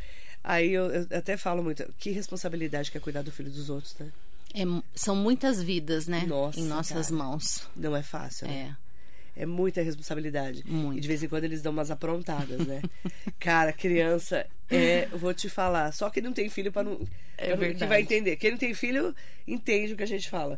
Aí 0.43 0.71
eu, 0.71 0.85
eu 0.91 1.07
até 1.17 1.35
falo 1.37 1.63
muito, 1.63 1.83
que 1.97 2.11
responsabilidade 2.11 2.91
que 2.91 2.97
é 2.97 3.01
cuidar 3.01 3.23
do 3.23 3.31
filho 3.31 3.49
dos 3.49 3.69
outros, 3.69 3.95
né? 3.99 4.11
É 4.53 4.61
são 4.93 5.15
muitas 5.15 5.61
vidas, 5.61 6.07
né? 6.07 6.23
Nossa, 6.27 6.59
em 6.59 6.63
nossas 6.65 7.07
cara. 7.09 7.17
mãos. 7.23 7.67
Não 7.75 7.95
é 7.95 8.03
fácil, 8.03 8.47
né? 8.47 8.75
É. 8.81 8.85
É 9.37 9.45
muita 9.45 9.81
responsabilidade. 9.81 10.63
Muito. 10.65 10.97
E 10.97 11.01
de 11.01 11.07
vez 11.09 11.21
em 11.21 11.27
quando 11.27 11.43
eles 11.43 11.61
dão 11.61 11.73
umas 11.73 11.91
aprontadas, 11.91 12.65
né? 12.65 12.81
Cara, 13.37 13.73
criança, 13.73 14.45
é, 14.69 15.09
eu 15.11 15.17
vou 15.17 15.33
te 15.33 15.49
falar, 15.49 15.91
só 15.91 16.09
que 16.09 16.21
não 16.21 16.31
tem 16.31 16.47
filho 16.49 16.71
para 16.71 16.83
não. 16.83 17.01
É 17.37 17.47
pra 17.47 17.49
não- 17.49 17.57
que 17.57 17.65
verdade. 17.65 17.89
vai 17.89 18.01
entender. 18.01 18.37
Quem 18.37 18.51
não 18.51 18.57
tem 18.57 18.73
filho 18.73 19.13
entende 19.45 19.91
o 19.93 19.97
que 19.97 20.03
a 20.03 20.07
gente 20.07 20.29
fala. 20.29 20.57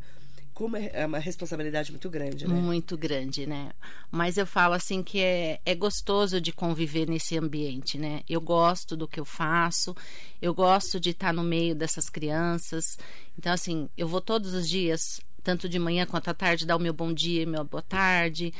Como 0.57 0.75
é, 0.75 0.89
é 0.91 1.05
uma 1.05 1.19
responsabilidade 1.19 1.91
muito 1.91 2.09
grande, 2.09 2.47
né? 2.47 2.55
Muito 2.55 2.97
grande, 2.97 3.45
né? 3.45 3.69
Mas 4.09 4.37
eu 4.37 4.47
falo 4.47 4.73
assim 4.73 5.03
que 5.03 5.19
é, 5.19 5.61
é 5.63 5.75
gostoso 5.75 6.41
de 6.41 6.51
conviver 6.51 7.07
nesse 7.07 7.37
ambiente, 7.37 7.95
né? 7.95 8.21
Eu 8.27 8.41
gosto 8.41 8.97
do 8.97 9.07
que 9.07 9.19
eu 9.19 9.23
faço, 9.23 9.95
eu 10.41 10.55
gosto 10.55 10.99
de 10.99 11.11
estar 11.11 11.31
no 11.31 11.43
meio 11.43 11.75
dessas 11.75 12.09
crianças. 12.09 12.97
Então, 13.37 13.53
assim, 13.53 13.87
eu 13.95 14.07
vou 14.07 14.19
todos 14.19 14.55
os 14.55 14.67
dias, 14.67 15.21
tanto 15.43 15.69
de 15.69 15.77
manhã 15.77 16.07
quanto 16.07 16.31
à 16.31 16.33
tarde, 16.33 16.65
dar 16.65 16.75
o 16.75 16.81
meu 16.81 16.91
bom 16.91 17.13
dia 17.13 17.43
e 17.43 17.45
meu 17.45 17.63
boa 17.63 17.83
tarde. 17.83 18.51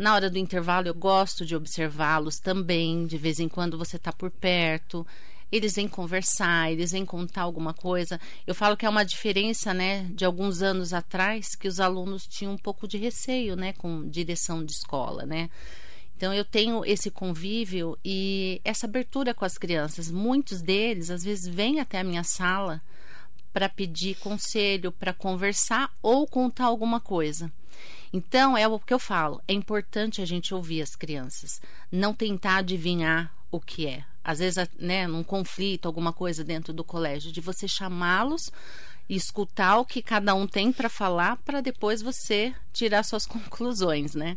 Na 0.00 0.14
hora 0.14 0.30
do 0.30 0.38
intervalo, 0.38 0.88
eu 0.88 0.94
gosto 0.94 1.44
de 1.44 1.54
observá-los 1.54 2.38
também. 2.38 3.04
De 3.04 3.18
vez 3.18 3.38
em 3.38 3.46
quando 3.46 3.76
você 3.76 3.96
está 3.96 4.10
por 4.10 4.30
perto. 4.30 5.06
Eles 5.52 5.74
vêm 5.74 5.86
conversar, 5.86 6.72
eles 6.72 6.92
vêm 6.92 7.04
contar 7.04 7.42
alguma 7.42 7.74
coisa. 7.74 8.18
Eu 8.46 8.54
falo 8.54 8.76
que 8.76 8.86
é 8.86 8.88
uma 8.88 9.04
diferença, 9.04 9.74
né, 9.74 10.04
de 10.14 10.24
alguns 10.24 10.62
anos 10.62 10.94
atrás, 10.94 11.54
que 11.54 11.68
os 11.68 11.78
alunos 11.78 12.26
tinham 12.26 12.54
um 12.54 12.58
pouco 12.58 12.88
de 12.88 12.96
receio, 12.96 13.54
né, 13.54 13.74
com 13.74 14.08
direção 14.08 14.64
de 14.64 14.72
escola, 14.72 15.26
né. 15.26 15.50
Então 16.16 16.32
eu 16.32 16.44
tenho 16.44 16.84
esse 16.84 17.10
convívio 17.10 17.98
e 18.04 18.60
essa 18.64 18.86
abertura 18.86 19.34
com 19.34 19.44
as 19.44 19.58
crianças. 19.58 20.10
Muitos 20.10 20.62
deles, 20.62 21.10
às 21.10 21.22
vezes, 21.22 21.52
vêm 21.52 21.80
até 21.80 22.00
a 22.00 22.04
minha 22.04 22.24
sala 22.24 22.80
para 23.52 23.68
pedir 23.68 24.14
conselho, 24.16 24.90
para 24.90 25.12
conversar 25.12 25.92
ou 26.00 26.26
contar 26.26 26.66
alguma 26.66 27.00
coisa. 27.00 27.52
Então, 28.12 28.56
é 28.56 28.68
o 28.68 28.78
que 28.78 28.94
eu 28.94 28.98
falo, 28.98 29.42
é 29.48 29.52
importante 29.52 30.22
a 30.22 30.24
gente 30.24 30.54
ouvir 30.54 30.82
as 30.82 30.94
crianças, 30.94 31.60
não 31.90 32.14
tentar 32.14 32.58
adivinhar 32.58 33.34
o 33.50 33.60
que 33.60 33.86
é. 33.86 34.04
Às 34.24 34.38
vezes, 34.38 34.68
né, 34.78 35.06
num 35.06 35.22
conflito, 35.22 35.86
alguma 35.86 36.12
coisa 36.12 36.44
dentro 36.44 36.72
do 36.72 36.84
colégio, 36.84 37.32
de 37.32 37.40
você 37.40 37.66
chamá-los 37.66 38.50
e 39.08 39.16
escutar 39.16 39.78
o 39.78 39.84
que 39.84 40.00
cada 40.00 40.34
um 40.34 40.46
tem 40.46 40.72
para 40.72 40.88
falar, 40.88 41.36
para 41.38 41.60
depois 41.60 42.02
você 42.02 42.54
tirar 42.72 43.02
suas 43.02 43.26
conclusões, 43.26 44.14
né? 44.14 44.36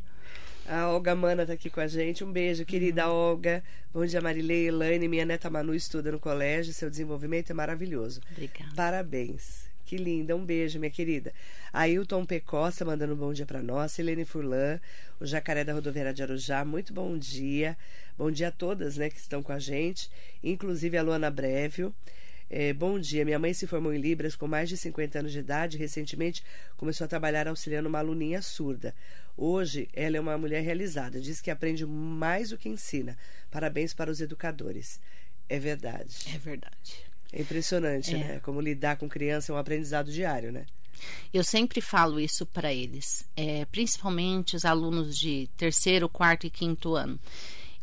A 0.67 0.89
Olga 0.89 1.15
Mana 1.15 1.45
tá 1.45 1.53
aqui 1.53 1.69
com 1.69 1.79
a 1.79 1.87
gente. 1.87 2.23
Um 2.23 2.31
beijo, 2.31 2.65
querida 2.65 3.07
Olga. 3.07 3.63
Bom 3.93 4.03
dia, 4.03 4.19
Marilei, 4.19 4.67
Elaine. 4.67 5.07
Minha 5.07 5.23
neta 5.23 5.47
Manu 5.47 5.75
estuda 5.75 6.11
no 6.11 6.19
colégio. 6.19 6.73
Seu 6.73 6.89
desenvolvimento 6.89 7.51
é 7.51 7.53
maravilhoso. 7.53 8.19
Obrigada. 8.31 8.71
Parabéns. 8.75 9.64
Que 9.85 9.97
linda. 9.97 10.35
Um 10.35 10.43
beijo, 10.43 10.79
minha 10.79 10.89
querida. 10.89 11.31
Ailton 11.71 12.25
P. 12.25 12.39
Costa 12.39 12.83
mandando 12.83 13.13
um 13.13 13.17
bom 13.17 13.31
dia 13.31 13.45
para 13.45 13.61
nós. 13.61 13.97
Helene 13.99 14.25
Furlan, 14.25 14.79
o 15.19 15.25
Jacaré 15.27 15.63
da 15.63 15.73
Rodoviária 15.73 16.11
de 16.11 16.23
Arujá. 16.23 16.65
Muito 16.65 16.91
bom 16.91 17.15
dia. 17.15 17.77
Bom 18.17 18.31
dia 18.31 18.47
a 18.47 18.51
todas 18.51 18.97
né, 18.97 19.11
que 19.11 19.19
estão 19.19 19.43
com 19.43 19.51
a 19.51 19.59
gente, 19.59 20.09
inclusive 20.43 20.97
a 20.97 21.03
Luana 21.03 21.29
Brevio. 21.29 21.93
É, 22.49 22.73
bom 22.73 22.97
dia. 22.99 23.23
Minha 23.23 23.37
mãe 23.37 23.53
se 23.53 23.67
formou 23.67 23.93
em 23.93 23.99
Libras 23.99 24.35
com 24.35 24.47
mais 24.47 24.69
de 24.69 24.75
50 24.75 25.19
anos 25.19 25.31
de 25.31 25.39
idade. 25.39 25.77
Recentemente 25.77 26.43
começou 26.77 27.05
a 27.05 27.07
trabalhar 27.07 27.47
auxiliando 27.47 27.87
uma 27.87 27.99
aluninha 27.99 28.41
surda. 28.41 28.95
Hoje 29.37 29.87
ela 29.93 30.17
é 30.17 30.19
uma 30.19 30.37
mulher 30.37 30.63
realizada. 30.63 31.21
Diz 31.21 31.41
que 31.41 31.51
aprende 31.51 31.85
mais 31.85 32.49
do 32.49 32.57
que 32.57 32.69
ensina. 32.69 33.15
Parabéns 33.51 33.93
para 33.93 34.09
os 34.09 34.19
educadores. 34.19 34.99
É 35.47 35.59
verdade. 35.59 36.15
É 36.33 36.39
verdade. 36.39 37.04
É 37.31 37.41
impressionante, 37.41 38.13
É. 38.13 38.17
né? 38.17 38.39
Como 38.39 38.61
lidar 38.61 38.97
com 38.97 39.09
criança 39.09 39.51
é 39.51 39.55
um 39.55 39.57
aprendizado 39.57 40.11
diário, 40.11 40.51
né? 40.51 40.65
Eu 41.33 41.43
sempre 41.43 41.81
falo 41.81 42.19
isso 42.19 42.45
para 42.45 42.73
eles, 42.73 43.25
é, 43.35 43.65
principalmente 43.65 44.55
os 44.55 44.63
alunos 44.63 45.17
de 45.17 45.49
terceiro, 45.57 46.07
quarto 46.07 46.47
e 46.47 46.49
quinto 46.49 46.95
ano. 46.95 47.19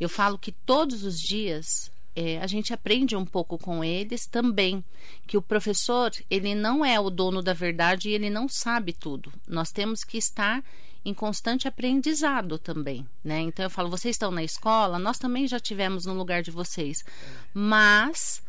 Eu 0.01 0.09
falo 0.09 0.39
que 0.39 0.51
todos 0.51 1.05
os 1.05 1.19
dias 1.21 1.91
é, 2.17 2.39
a 2.41 2.47
gente 2.47 2.73
aprende 2.73 3.15
um 3.15 3.25
pouco 3.25 3.59
com 3.59 3.85
eles 3.85 4.27
também, 4.27 4.83
que 5.27 5.37
o 5.37 5.43
professor 5.43 6.11
ele 6.31 6.55
não 6.55 6.85
é 6.85 6.99
o 6.99 7.11
dono 7.11 7.43
da 7.43 7.53
verdade 7.53 8.09
e 8.09 8.13
ele 8.13 8.31
não 8.31 8.49
sabe 8.49 8.93
tudo. 8.93 9.33
Nós 9.47 9.71
temos 9.71 10.03
que 10.05 10.19
estar 10.19 10.65
em 11.05 11.13
constante 11.13 11.67
aprendizado 11.69 12.59
também, 12.59 13.07
né? 13.25 13.41
Então 13.41 13.65
eu 13.65 13.71
falo, 13.71 13.91
vocês 13.91 14.15
estão 14.15 14.31
na 14.31 14.43
escola, 14.43 14.99
nós 14.99 15.19
também 15.19 15.47
já 15.47 15.59
tivemos 15.61 16.07
no 16.07 16.15
lugar 16.15 16.43
de 16.43 16.51
vocês, 16.51 17.05
mas 17.53 18.43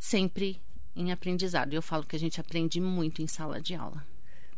sempre 0.00 0.60
em 0.94 1.12
aprendizado. 1.12 1.72
Eu 1.72 1.82
falo 1.82 2.04
que 2.04 2.16
a 2.16 2.18
gente 2.18 2.40
aprende 2.40 2.80
muito 2.80 3.22
em 3.22 3.26
sala 3.26 3.60
de 3.60 3.74
aula. 3.74 4.04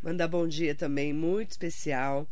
Mandar 0.03 0.29
bom 0.29 0.47
dia 0.47 0.75
também, 0.75 1.13
muito 1.13 1.53
especial 1.53 2.27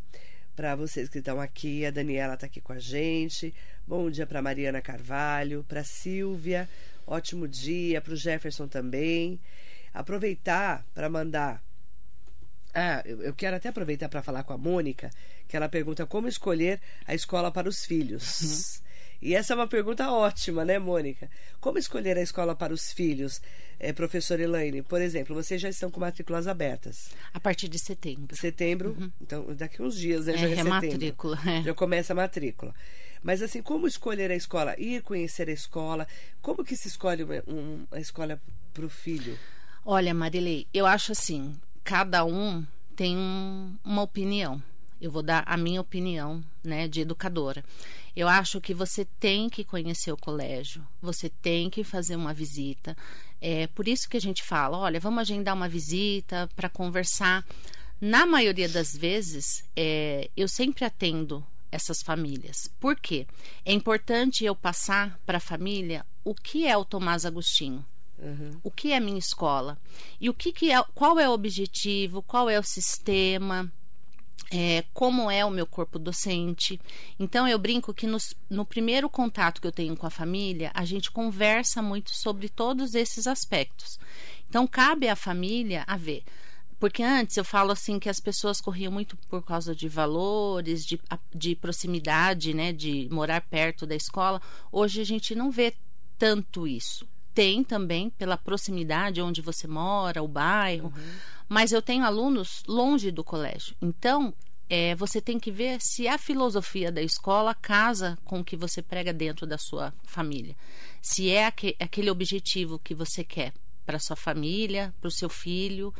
para 0.56 0.74
vocês 0.74 1.08
que 1.08 1.18
estão 1.18 1.40
aqui. 1.40 1.86
A 1.86 1.90
Daniela 1.90 2.34
está 2.34 2.46
aqui 2.46 2.60
com 2.60 2.72
a 2.72 2.78
gente. 2.78 3.54
Bom 3.86 4.10
dia 4.10 4.26
para 4.26 4.42
Mariana 4.42 4.80
Carvalho, 4.80 5.64
para 5.68 5.84
Silvia. 5.84 6.68
Ótimo 7.06 7.48
dia 7.48 8.00
para 8.00 8.12
o 8.12 8.16
Jefferson 8.16 8.66
também. 8.68 9.40
Aproveitar 9.92 10.84
para 10.94 11.08
mandar. 11.08 11.62
Ah, 12.74 13.02
eu 13.04 13.22
eu 13.22 13.34
quero 13.34 13.56
até 13.56 13.68
aproveitar 13.68 14.08
para 14.08 14.22
falar 14.22 14.44
com 14.44 14.52
a 14.52 14.58
Mônica, 14.58 15.10
que 15.48 15.56
ela 15.56 15.68
pergunta 15.68 16.06
como 16.06 16.28
escolher 16.28 16.80
a 17.06 17.14
escola 17.14 17.50
para 17.50 17.68
os 17.68 17.84
filhos. 17.84 18.82
E 19.22 19.34
essa 19.34 19.52
é 19.52 19.56
uma 19.56 19.66
pergunta 19.66 20.10
ótima, 20.10 20.64
né, 20.64 20.78
Mônica? 20.78 21.30
Como 21.60 21.78
escolher 21.78 22.16
a 22.16 22.22
escola 22.22 22.54
para 22.56 22.72
os 22.72 22.90
filhos, 22.92 23.40
eh, 23.78 23.92
professora 23.92 24.42
Elaine? 24.42 24.80
Por 24.82 25.00
exemplo, 25.00 25.34
vocês 25.34 25.60
já 25.60 25.68
estão 25.68 25.90
com 25.90 26.00
matrículas 26.00 26.46
abertas. 26.46 27.10
A 27.34 27.38
partir 27.38 27.68
de 27.68 27.78
setembro. 27.78 28.34
Setembro, 28.34 29.12
então 29.20 29.54
daqui 29.54 29.82
uns 29.82 29.94
dias, 29.96 30.26
né? 30.26 30.36
Já 30.38 30.46
É, 30.46 30.52
é, 30.52 30.56
setembro. 30.56 30.72
rematrícula, 30.80 31.38
é. 31.46 31.62
Já 31.62 31.74
começa 31.74 32.12
a 32.12 32.16
matrícula. 32.16 32.74
Mas 33.22 33.42
assim, 33.42 33.60
como 33.60 33.86
escolher 33.86 34.30
a 34.30 34.34
escola? 34.34 34.74
Ir 34.78 35.02
conhecer 35.02 35.48
a 35.50 35.52
escola? 35.52 36.08
Como 36.40 36.64
que 36.64 36.74
se 36.74 36.88
escolhe 36.88 37.22
uma, 37.22 37.42
um- 37.46 37.84
a 37.90 38.00
escola 38.00 38.40
para 38.72 38.86
o 38.86 38.88
filho? 38.88 39.38
Olha, 39.84 40.14
Marilei, 40.14 40.66
eu 40.72 40.86
acho 40.86 41.12
assim, 41.12 41.54
cada 41.84 42.24
um 42.24 42.64
tem 42.96 43.14
um- 43.18 43.76
uma 43.84 44.00
opinião. 44.02 44.62
Eu 45.00 45.10
vou 45.10 45.22
dar 45.22 45.42
a 45.46 45.56
minha 45.56 45.80
opinião, 45.80 46.42
né, 46.64 46.86
de 46.88 47.00
educadora. 47.00 47.62
Eu 48.14 48.28
acho 48.28 48.60
que 48.60 48.74
você 48.74 49.04
tem 49.04 49.48
que 49.48 49.64
conhecer 49.64 50.12
o 50.12 50.16
colégio, 50.16 50.86
você 51.00 51.28
tem 51.28 51.70
que 51.70 51.84
fazer 51.84 52.16
uma 52.16 52.34
visita. 52.34 52.96
É 53.40 53.66
por 53.68 53.88
isso 53.88 54.08
que 54.08 54.16
a 54.16 54.20
gente 54.20 54.42
fala, 54.42 54.78
olha, 54.78 55.00
vamos 55.00 55.20
agendar 55.20 55.54
uma 55.54 55.68
visita 55.68 56.48
para 56.54 56.68
conversar. 56.68 57.44
Na 58.00 58.26
maioria 58.26 58.68
das 58.68 58.96
vezes, 58.96 59.62
é, 59.76 60.30
eu 60.36 60.48
sempre 60.48 60.84
atendo 60.84 61.44
essas 61.70 62.02
famílias. 62.02 62.70
Por 62.80 62.96
quê? 62.96 63.26
É 63.64 63.72
importante 63.72 64.44
eu 64.44 64.54
passar 64.54 65.18
para 65.24 65.38
a 65.38 65.40
família 65.40 66.04
o 66.24 66.34
que 66.34 66.66
é 66.66 66.76
o 66.76 66.84
Tomás 66.84 67.24
Agostinho. 67.24 67.84
Uhum. 68.18 68.50
O 68.62 68.70
que 68.70 68.92
é 68.92 69.00
minha 69.00 69.18
escola? 69.18 69.78
E 70.20 70.28
o 70.28 70.34
que, 70.34 70.52
que 70.52 70.70
é, 70.70 70.82
qual 70.94 71.18
é 71.18 71.28
o 71.28 71.32
objetivo, 71.32 72.22
qual 72.22 72.50
é 72.50 72.58
o 72.58 72.62
sistema, 72.62 73.72
é, 74.50 74.84
como 74.92 75.30
é 75.30 75.44
o 75.44 75.50
meu 75.50 75.66
corpo 75.66 75.98
docente. 75.98 76.80
Então 77.18 77.46
eu 77.46 77.58
brinco 77.58 77.94
que 77.94 78.06
nos, 78.06 78.34
no 78.48 78.64
primeiro 78.64 79.08
contato 79.08 79.60
que 79.60 79.66
eu 79.66 79.72
tenho 79.72 79.96
com 79.96 80.06
a 80.06 80.10
família, 80.10 80.70
a 80.74 80.84
gente 80.84 81.10
conversa 81.10 81.80
muito 81.80 82.10
sobre 82.10 82.48
todos 82.48 82.94
esses 82.94 83.26
aspectos. 83.26 83.98
Então 84.48 84.66
cabe 84.66 85.08
à 85.08 85.16
família 85.16 85.84
a 85.86 85.96
ver. 85.96 86.24
Porque 86.78 87.02
antes 87.02 87.36
eu 87.36 87.44
falo 87.44 87.72
assim 87.72 87.98
que 87.98 88.08
as 88.08 88.18
pessoas 88.18 88.58
corriam 88.58 88.90
muito 88.90 89.14
por 89.28 89.44
causa 89.44 89.74
de 89.74 89.86
valores, 89.86 90.84
de, 90.86 90.98
de 91.34 91.54
proximidade, 91.54 92.54
né? 92.54 92.72
De 92.72 93.06
morar 93.10 93.42
perto 93.42 93.86
da 93.86 93.94
escola. 93.94 94.40
Hoje 94.72 95.02
a 95.02 95.04
gente 95.04 95.34
não 95.34 95.50
vê 95.50 95.74
tanto 96.18 96.66
isso. 96.66 97.06
Tem 97.34 97.62
também 97.62 98.10
pela 98.10 98.36
proximidade 98.36 99.20
onde 99.22 99.40
você 99.40 99.66
mora, 99.66 100.22
o 100.22 100.28
bairro. 100.28 100.92
Mas 101.48 101.72
eu 101.72 101.80
tenho 101.82 102.04
alunos 102.04 102.62
longe 102.66 103.10
do 103.10 103.24
colégio. 103.24 103.74
Então, 103.80 104.32
é, 104.68 104.94
você 104.94 105.20
tem 105.20 105.38
que 105.38 105.50
ver 105.50 105.80
se 105.80 106.06
a 106.06 106.16
filosofia 106.18 106.92
da 106.92 107.02
escola 107.02 107.54
casa 107.54 108.16
com 108.24 108.40
o 108.40 108.44
que 108.44 108.56
você 108.56 108.80
prega 108.82 109.12
dentro 109.12 109.46
da 109.46 109.58
sua 109.58 109.92
família. 110.04 110.54
Se 111.02 111.28
é 111.30 111.46
aque- 111.46 111.76
aquele 111.80 112.10
objetivo 112.10 112.78
que 112.78 112.94
você 112.94 113.24
quer 113.24 113.52
para 113.84 113.98
sua 113.98 114.14
família, 114.16 114.94
para 115.00 115.08
o 115.08 115.12
seu 115.12 115.28
filho, 115.28 115.92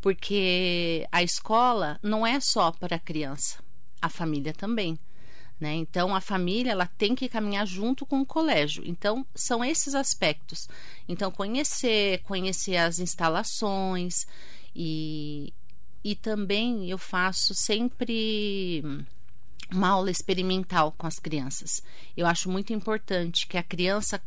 porque 0.00 1.06
a 1.12 1.22
escola 1.22 1.98
não 2.02 2.26
é 2.26 2.38
só 2.40 2.72
para 2.72 2.96
a 2.96 2.98
criança, 3.00 3.58
a 4.00 4.08
família 4.08 4.52
também. 4.52 4.98
Né? 5.58 5.74
Então 5.74 6.14
a 6.14 6.20
família 6.20 6.72
ela 6.72 6.86
tem 6.86 7.14
que 7.14 7.28
caminhar 7.28 7.66
junto 7.66 8.04
com 8.04 8.20
o 8.20 8.26
colégio. 8.26 8.82
Então 8.86 9.26
são 9.34 9.64
esses 9.64 9.94
aspectos. 9.94 10.68
Então 11.08 11.30
conhecer, 11.30 12.22
conhecer 12.24 12.76
as 12.76 12.98
instalações 12.98 14.26
e, 14.74 15.54
e 16.04 16.14
também 16.14 16.90
eu 16.90 16.98
faço 16.98 17.54
sempre 17.54 18.82
uma 19.72 19.88
aula 19.88 20.10
experimental 20.10 20.92
com 20.92 21.06
as 21.06 21.18
crianças. 21.18 21.82
Eu 22.16 22.26
acho 22.26 22.50
muito 22.50 22.72
importante 22.72 23.46
que 23.46 23.56
a 23.56 23.62
criança 23.62 24.20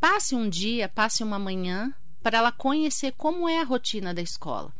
passe 0.00 0.34
um 0.34 0.48
dia, 0.48 0.88
passe 0.88 1.22
uma 1.22 1.38
manhã 1.38 1.92
para 2.22 2.38
ela 2.38 2.52
conhecer 2.52 3.12
como 3.16 3.48
é 3.48 3.60
a 3.60 3.64
rotina 3.64 4.14
da 4.14 4.22
escola. 4.22 4.72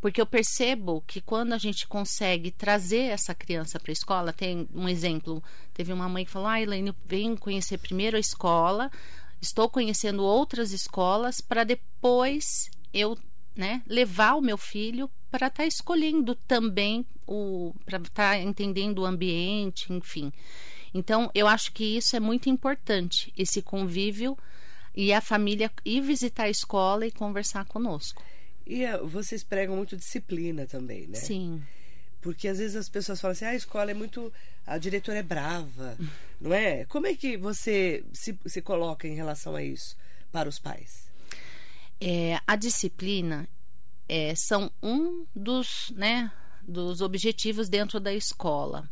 Porque 0.00 0.20
eu 0.20 0.26
percebo 0.26 1.02
que 1.06 1.20
quando 1.20 1.52
a 1.52 1.58
gente 1.58 1.86
consegue 1.86 2.50
trazer 2.50 3.10
essa 3.10 3.34
criança 3.34 3.80
para 3.80 3.90
a 3.90 3.94
escola, 3.94 4.32
tem 4.32 4.68
um 4.74 4.88
exemplo, 4.88 5.42
teve 5.72 5.92
uma 5.92 6.08
mãe 6.08 6.24
que 6.24 6.30
falou: 6.30 6.48
"Ah, 6.48 6.60
Elaine, 6.60 6.94
venho 7.06 7.36
conhecer 7.36 7.78
primeiro 7.78 8.16
a 8.16 8.20
escola, 8.20 8.90
estou 9.40 9.68
conhecendo 9.68 10.22
outras 10.22 10.72
escolas 10.72 11.40
para 11.40 11.64
depois 11.64 12.70
eu, 12.92 13.16
né, 13.54 13.82
levar 13.86 14.34
o 14.34 14.42
meu 14.42 14.58
filho 14.58 15.10
para 15.30 15.48
estar 15.48 15.66
escolhendo 15.66 16.34
também 16.34 17.04
o 17.26 17.74
para 17.84 17.98
estar 17.98 18.40
entendendo 18.40 19.00
o 19.00 19.06
ambiente, 19.06 19.92
enfim. 19.92 20.32
Então, 20.94 21.30
eu 21.34 21.46
acho 21.46 21.72
que 21.72 21.96
isso 21.96 22.16
é 22.16 22.20
muito 22.20 22.48
importante, 22.48 23.32
esse 23.36 23.60
convívio 23.60 24.36
e 24.94 25.12
a 25.12 25.20
família 25.20 25.70
ir 25.84 26.00
visitar 26.00 26.44
a 26.44 26.50
escola 26.50 27.06
e 27.06 27.10
conversar 27.10 27.66
conosco. 27.66 28.22
E 28.66 28.84
eh, 28.84 28.98
vocês 28.98 29.44
pregam 29.44 29.76
muito 29.76 29.96
disciplina 29.96 30.66
também, 30.66 31.06
né? 31.06 31.18
Sim. 31.18 31.62
Porque 32.20 32.48
às 32.48 32.58
vezes 32.58 32.76
as 32.76 32.88
pessoas 32.88 33.20
falam 33.20 33.32
assim, 33.32 33.44
ah, 33.44 33.50
a 33.50 33.54
escola 33.54 33.90
é 33.90 33.94
muito. 33.94 34.32
A 34.66 34.78
diretora 34.78 35.18
é 35.18 35.22
brava, 35.22 35.96
não 36.40 36.52
é? 36.52 36.84
Como 36.86 37.06
é 37.06 37.14
que 37.14 37.36
você 37.36 38.04
se, 38.12 38.36
se 38.46 38.60
coloca 38.60 39.06
em 39.06 39.14
relação 39.14 39.54
a 39.54 39.62
isso 39.62 39.96
para 40.32 40.48
os 40.48 40.58
pais? 40.58 41.08
É, 42.00 42.40
a 42.46 42.56
disciplina 42.56 43.48
é, 44.08 44.34
são 44.34 44.70
um 44.82 45.24
dos, 45.34 45.92
né, 45.94 46.30
dos 46.66 47.00
objetivos 47.00 47.68
dentro 47.68 48.00
da 48.00 48.12
escola. 48.12 48.90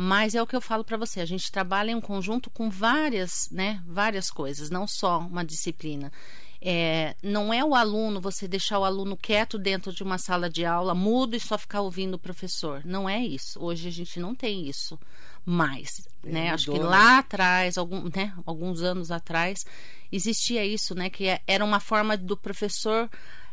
Mas 0.00 0.36
é 0.36 0.40
o 0.40 0.46
que 0.46 0.54
eu 0.54 0.60
falo 0.60 0.84
para 0.84 0.96
você, 0.96 1.20
a 1.20 1.26
gente 1.26 1.50
trabalha 1.50 1.90
em 1.90 1.96
um 1.96 2.00
conjunto 2.00 2.48
com 2.50 2.70
várias, 2.70 3.48
né, 3.50 3.82
várias 3.84 4.30
coisas, 4.30 4.70
não 4.70 4.86
só 4.86 5.18
uma 5.18 5.44
disciplina. 5.44 6.12
É, 6.60 7.14
não 7.22 7.54
é 7.54 7.64
o 7.64 7.74
aluno, 7.74 8.20
você 8.20 8.48
deixar 8.48 8.78
o 8.80 8.84
aluno 8.84 9.16
quieto 9.16 9.56
dentro 9.58 9.92
de 9.92 10.02
uma 10.02 10.18
sala 10.18 10.50
de 10.50 10.64
aula, 10.64 10.94
mudo 10.94 11.36
e 11.36 11.40
só 11.40 11.56
ficar 11.56 11.82
ouvindo 11.82 12.14
o 12.14 12.18
professor. 12.18 12.82
Não 12.84 13.08
é 13.08 13.24
isso. 13.24 13.62
Hoje 13.62 13.88
a 13.88 13.92
gente 13.92 14.18
não 14.18 14.34
tem 14.34 14.68
isso 14.68 14.98
mais. 15.44 16.06
Né? 16.22 16.50
Acho 16.50 16.64
que 16.66 16.70
mudou, 16.72 16.90
né? 16.90 16.90
lá 16.90 17.18
atrás, 17.18 17.78
algum, 17.78 18.10
né, 18.14 18.34
alguns 18.44 18.82
anos 18.82 19.10
atrás, 19.10 19.64
existia 20.10 20.64
isso, 20.64 20.94
né? 20.94 21.08
Que 21.08 21.28
é- 21.28 21.40
era 21.46 21.64
uma 21.64 21.80
forma 21.80 22.16
do 22.16 22.36
professor. 22.36 23.08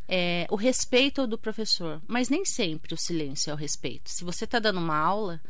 é, 0.07 0.45
o 0.51 0.55
respeito 0.55 1.25
do 1.25 1.35
professor, 1.35 1.99
mas 2.07 2.29
nem 2.29 2.45
sempre 2.45 2.93
o 2.93 2.97
silêncio 2.97 3.49
é 3.49 3.53
o 3.55 3.57
respeito. 3.57 4.11
Se 4.11 4.23
você 4.23 4.45
está 4.45 4.59
dando 4.59 4.77
uma 4.77 4.95
aula, 4.95 5.41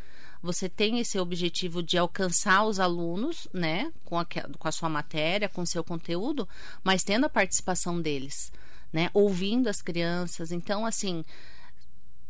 você 0.45 0.69
tem 0.69 0.99
esse 0.99 1.17
objetivo 1.17 1.81
de 1.81 1.97
alcançar 1.97 2.63
os 2.65 2.79
alunos, 2.79 3.47
né, 3.51 3.91
com 4.05 4.19
a, 4.19 4.25
com 4.25 4.67
a 4.67 4.71
sua 4.71 4.87
matéria, 4.87 5.49
com 5.49 5.63
o 5.63 5.67
seu 5.67 5.83
conteúdo, 5.83 6.47
mas 6.83 7.03
tendo 7.03 7.25
a 7.25 7.29
participação 7.29 7.99
deles, 7.99 8.51
né, 8.93 9.09
ouvindo 9.13 9.67
as 9.67 9.81
crianças. 9.81 10.51
Então, 10.51 10.85
assim, 10.85 11.25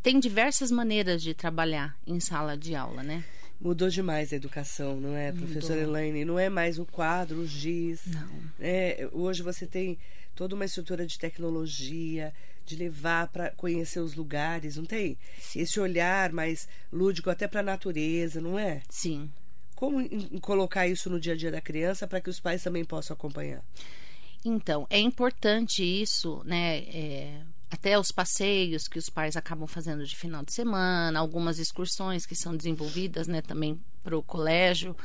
tem 0.01 0.19
diversas 0.19 0.71
maneiras 0.71 1.21
de 1.21 1.34
trabalhar 1.34 1.97
em 2.08 2.19
sala 2.19 2.58
de 2.58 2.73
aula, 2.73 3.04
né? 3.04 3.23
Mudou 3.60 3.89
demais 3.89 4.32
a 4.32 4.36
educação, 4.36 4.99
não 4.99 5.15
é, 5.15 5.32
professora 5.32 5.82
Elaine? 5.82 6.25
Não 6.25 6.38
é 6.38 6.49
mais 6.49 6.80
o 6.80 6.86
quadro, 6.86 7.39
o 7.39 7.47
giz. 7.47 8.01
Não. 8.06 8.30
É, 8.60 9.10
hoje 9.12 9.41
você 9.41 9.65
tem 9.65 9.97
toda 10.36 10.56
uma 10.56 10.65
estrutura 10.65 11.06
de 11.06 11.17
tecnologia, 11.17 12.34
de 12.65 12.76
levar 12.76 13.28
para 13.30 13.52
conhecer 13.52 14.00
os 14.00 14.15
lugares, 14.15 14.76
não 14.76 14.86
tem? 14.86 15.17
Esse 15.56 15.80
olhar 15.80 16.32
mais 16.32 16.67
lúdico 16.91 17.30
até 17.30 17.48
para 17.48 17.62
a 17.62 17.63
natureza, 17.63 18.41
não 18.41 18.58
é? 18.58 18.82
Sim. 18.89 19.32
Como 19.76 20.08
colocar 20.41 20.88
isso 20.88 21.10
no 21.10 21.19
dia 21.19 21.34
a 21.34 21.36
dia 21.38 21.52
da 21.52 21.62
criança 21.62 22.08
para 22.08 22.21
que 22.21 22.30
os 22.30 22.39
pais 22.39 22.63
também 22.63 22.84
possam 22.86 23.13
acompanhar? 23.13 23.63
Então, 24.43 24.86
é 24.89 25.00
importante 25.00 25.84
isso, 25.84 26.41
né? 26.45 26.78
é, 26.80 27.41
até 27.69 28.00
os 28.00 28.12
passeios 28.12 28.88
que 28.88 28.98
os 28.98 29.10
pais 29.10 29.36
acabam 29.36 29.67
fazendo 29.67 30.06
de 30.06 30.15
final 30.15 30.43
de 30.43 30.54
semana, 30.54 31.19
algumas 31.19 31.60
excursões 31.60 32.26
que 32.26 32.36
são 32.36 32.56
desenvolvidas, 32.56 33.28
né, 33.28 33.41
também 33.41 33.80
para 34.04 34.17
o 34.17 34.24
colégio. 34.24 34.95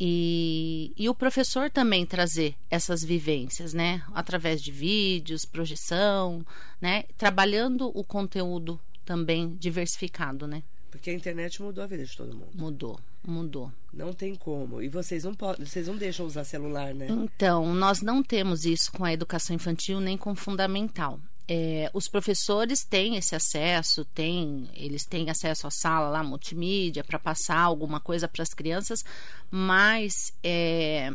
E, 0.00 0.92
e 0.96 1.08
o 1.08 1.14
professor 1.14 1.70
também 1.70 2.06
trazer 2.06 2.54
essas 2.70 3.02
vivências, 3.02 3.74
né? 3.74 4.02
Através 4.14 4.62
de 4.62 4.70
vídeos, 4.70 5.44
projeção, 5.44 6.44
né? 6.80 7.04
Trabalhando 7.16 7.90
o 7.92 8.04
conteúdo 8.04 8.80
também 9.04 9.56
diversificado, 9.56 10.46
né? 10.46 10.62
Porque 10.90 11.10
a 11.10 11.14
internet 11.14 11.60
mudou 11.62 11.84
a 11.84 11.86
vida 11.86 12.04
de 12.04 12.16
todo 12.16 12.34
mundo. 12.34 12.50
Mudou, 12.54 12.98
mudou. 13.26 13.72
Não 13.92 14.12
tem 14.12 14.34
como. 14.34 14.80
E 14.80 14.88
vocês 14.88 15.24
não 15.24 15.34
podem, 15.34 15.64
vocês 15.66 15.86
não 15.86 15.96
deixam 15.96 16.26
usar 16.26 16.44
celular, 16.44 16.94
né? 16.94 17.08
Então, 17.10 17.74
nós 17.74 18.00
não 18.00 18.22
temos 18.22 18.64
isso 18.64 18.90
com 18.92 19.04
a 19.04 19.12
educação 19.12 19.54
infantil 19.54 20.00
nem 20.00 20.16
com 20.16 20.34
fundamental. 20.34 21.20
É, 21.50 21.90
os 21.94 22.06
professores 22.08 22.84
têm 22.84 23.16
esse 23.16 23.34
acesso, 23.34 24.04
têm, 24.04 24.68
eles 24.74 25.06
têm 25.06 25.30
acesso 25.30 25.66
à 25.66 25.70
sala 25.70 26.10
lá, 26.10 26.22
multimídia, 26.22 27.02
para 27.02 27.18
passar 27.18 27.58
alguma 27.58 27.98
coisa 28.00 28.28
para 28.28 28.42
as 28.42 28.50
crianças, 28.52 29.02
mas 29.50 30.30
é, 30.44 31.10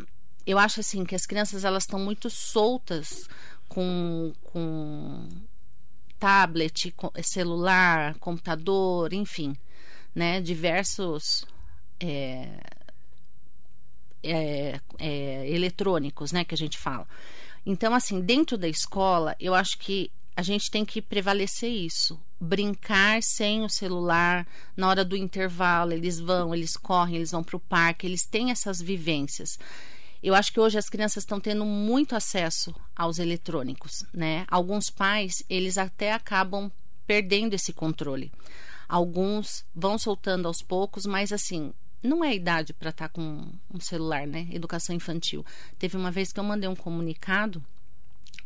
eu 0.46 0.58
acho 0.58 0.80
assim 0.80 1.06
que 1.06 1.14
as 1.14 1.28
crianças 1.28 1.64
elas 1.64 1.84
estão 1.84 2.00
muito 2.00 2.32
soltas 2.32 3.30
com, 3.70 4.34
com 4.46 5.30
tablet, 6.20 6.92
com- 6.94 7.12
celular, 7.22 8.16
computador, 8.16 9.14
enfim, 9.14 9.56
né, 10.16 10.42
diversos 10.42 11.46
é, 12.00 12.48
é, 14.24 14.80
é, 14.98 15.50
eletrônicos, 15.50 16.32
né, 16.32 16.44
que 16.44 16.56
a 16.56 16.58
gente 16.58 16.78
fala. 16.80 17.08
Então, 17.66 17.94
assim, 17.94 18.20
dentro 18.20 18.58
da 18.58 18.68
escola, 18.68 19.36
eu 19.40 19.54
acho 19.54 19.78
que 19.78 20.12
a 20.36 20.42
gente 20.42 20.72
tem 20.72 20.84
que 20.84 21.02
prevalecer 21.02 21.70
isso. 21.70 22.20
Brincar 22.40 23.22
sem 23.22 23.64
o 23.64 23.70
celular, 23.70 24.48
na 24.76 24.88
hora 24.88 25.06
do 25.06 25.16
intervalo, 25.16 25.94
eles 25.94 26.20
vão, 26.20 26.54
eles 26.54 26.76
correm, 26.76 27.18
eles 27.18 27.32
vão 27.32 27.44
para 27.44 27.58
o 27.58 27.60
parque, 27.60 28.08
eles 28.08 28.26
têm 28.26 28.52
essas 28.52 28.82
vivências. 28.82 29.58
Eu 30.22 30.34
acho 30.34 30.54
que 30.54 30.60
hoje 30.60 30.78
as 30.78 30.90
crianças 30.90 31.24
estão 31.24 31.40
tendo 31.40 31.66
muito 31.66 32.16
acesso 32.16 32.74
aos 32.96 33.20
eletrônicos, 33.20 34.06
né? 34.14 34.46
Alguns 34.50 34.90
pais, 34.90 35.44
eles 35.50 35.78
até 35.78 36.14
acabam 36.14 36.72
perdendo 37.06 37.54
esse 37.54 37.74
controle. 37.74 38.32
Alguns 38.88 39.66
vão 39.76 39.98
soltando 39.98 40.48
aos 40.48 40.62
poucos, 40.62 41.06
mas 41.06 41.32
assim, 41.32 41.74
não 42.02 42.24
é 42.24 42.30
a 42.30 42.36
idade 42.36 42.74
para 42.74 42.90
estar 42.90 43.10
com 43.10 43.48
um 43.74 43.80
celular, 43.80 44.26
né? 44.26 44.48
Educação 44.52 44.96
infantil. 44.96 45.46
Teve 45.78 45.98
uma 45.98 46.12
vez 46.12 46.32
que 46.32 46.40
eu 46.40 46.44
mandei 46.44 46.70
um 46.70 46.76
comunicado 46.76 47.64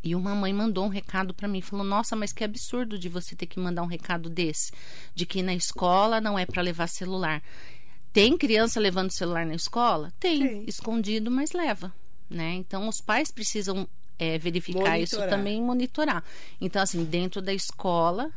e 0.03 0.15
uma 0.15 0.35
mãe 0.35 0.53
mandou 0.53 0.85
um 0.85 0.89
recado 0.89 1.33
para 1.33 1.47
mim, 1.47 1.61
falou: 1.61 1.85
"Nossa, 1.85 2.15
mas 2.15 2.31
que 2.31 2.43
absurdo 2.43 2.97
de 2.97 3.09
você 3.09 3.35
ter 3.35 3.45
que 3.45 3.59
mandar 3.59 3.83
um 3.83 3.87
recado 3.87 4.29
desse, 4.29 4.71
de 5.13 5.25
que 5.25 5.41
na 5.41 5.53
escola 5.53 6.21
não 6.21 6.37
é 6.37 6.45
para 6.45 6.61
levar 6.61 6.87
celular". 6.87 7.41
Tem 8.13 8.37
criança 8.37 8.79
levando 8.79 9.11
celular 9.11 9.45
na 9.45 9.53
escola? 9.53 10.11
Tem, 10.19 10.39
Tem. 10.39 10.63
escondido, 10.67 11.29
mas 11.29 11.51
leva, 11.51 11.93
né? 12.29 12.53
Então 12.53 12.87
os 12.87 12.99
pais 12.99 13.31
precisam 13.31 13.87
é, 14.17 14.37
verificar 14.37 14.99
isso 14.99 15.15
Monitorar. 15.15 15.29
também 15.29 15.57
e 15.57 15.61
monitorar. 15.61 16.23
Então 16.59 16.81
assim, 16.81 17.03
dentro 17.03 17.41
da 17.41 17.53
escola, 17.53 18.31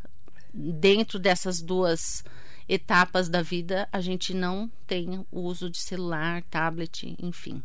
dentro 0.53 1.19
dessas 1.19 1.63
duas 1.63 2.23
etapas 2.69 3.29
da 3.29 3.43
vida, 3.43 3.89
a 3.93 4.01
gente 4.01 4.33
não 4.33 4.71
tem 4.87 5.27
o 5.31 5.41
uso 5.41 5.69
de 5.69 5.79
celular, 5.79 6.43
tablet, 6.45 7.17
enfim. 7.21 7.63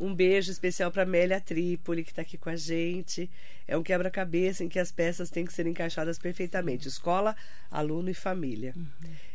Um 0.00 0.14
beijo 0.14 0.50
especial 0.50 0.90
para 0.90 1.02
Amélia 1.02 1.38
Trípoli, 1.38 2.02
que 2.02 2.10
está 2.10 2.22
aqui 2.22 2.38
com 2.38 2.48
a 2.48 2.56
gente. 2.56 3.30
É 3.68 3.76
um 3.76 3.82
quebra-cabeça 3.82 4.64
em 4.64 4.68
que 4.68 4.78
as 4.78 4.90
peças 4.90 5.28
têm 5.28 5.44
que 5.44 5.52
ser 5.52 5.66
encaixadas 5.66 6.18
perfeitamente: 6.18 6.88
escola, 6.88 7.36
aluno 7.70 8.08
e 8.08 8.14
família. 8.14 8.74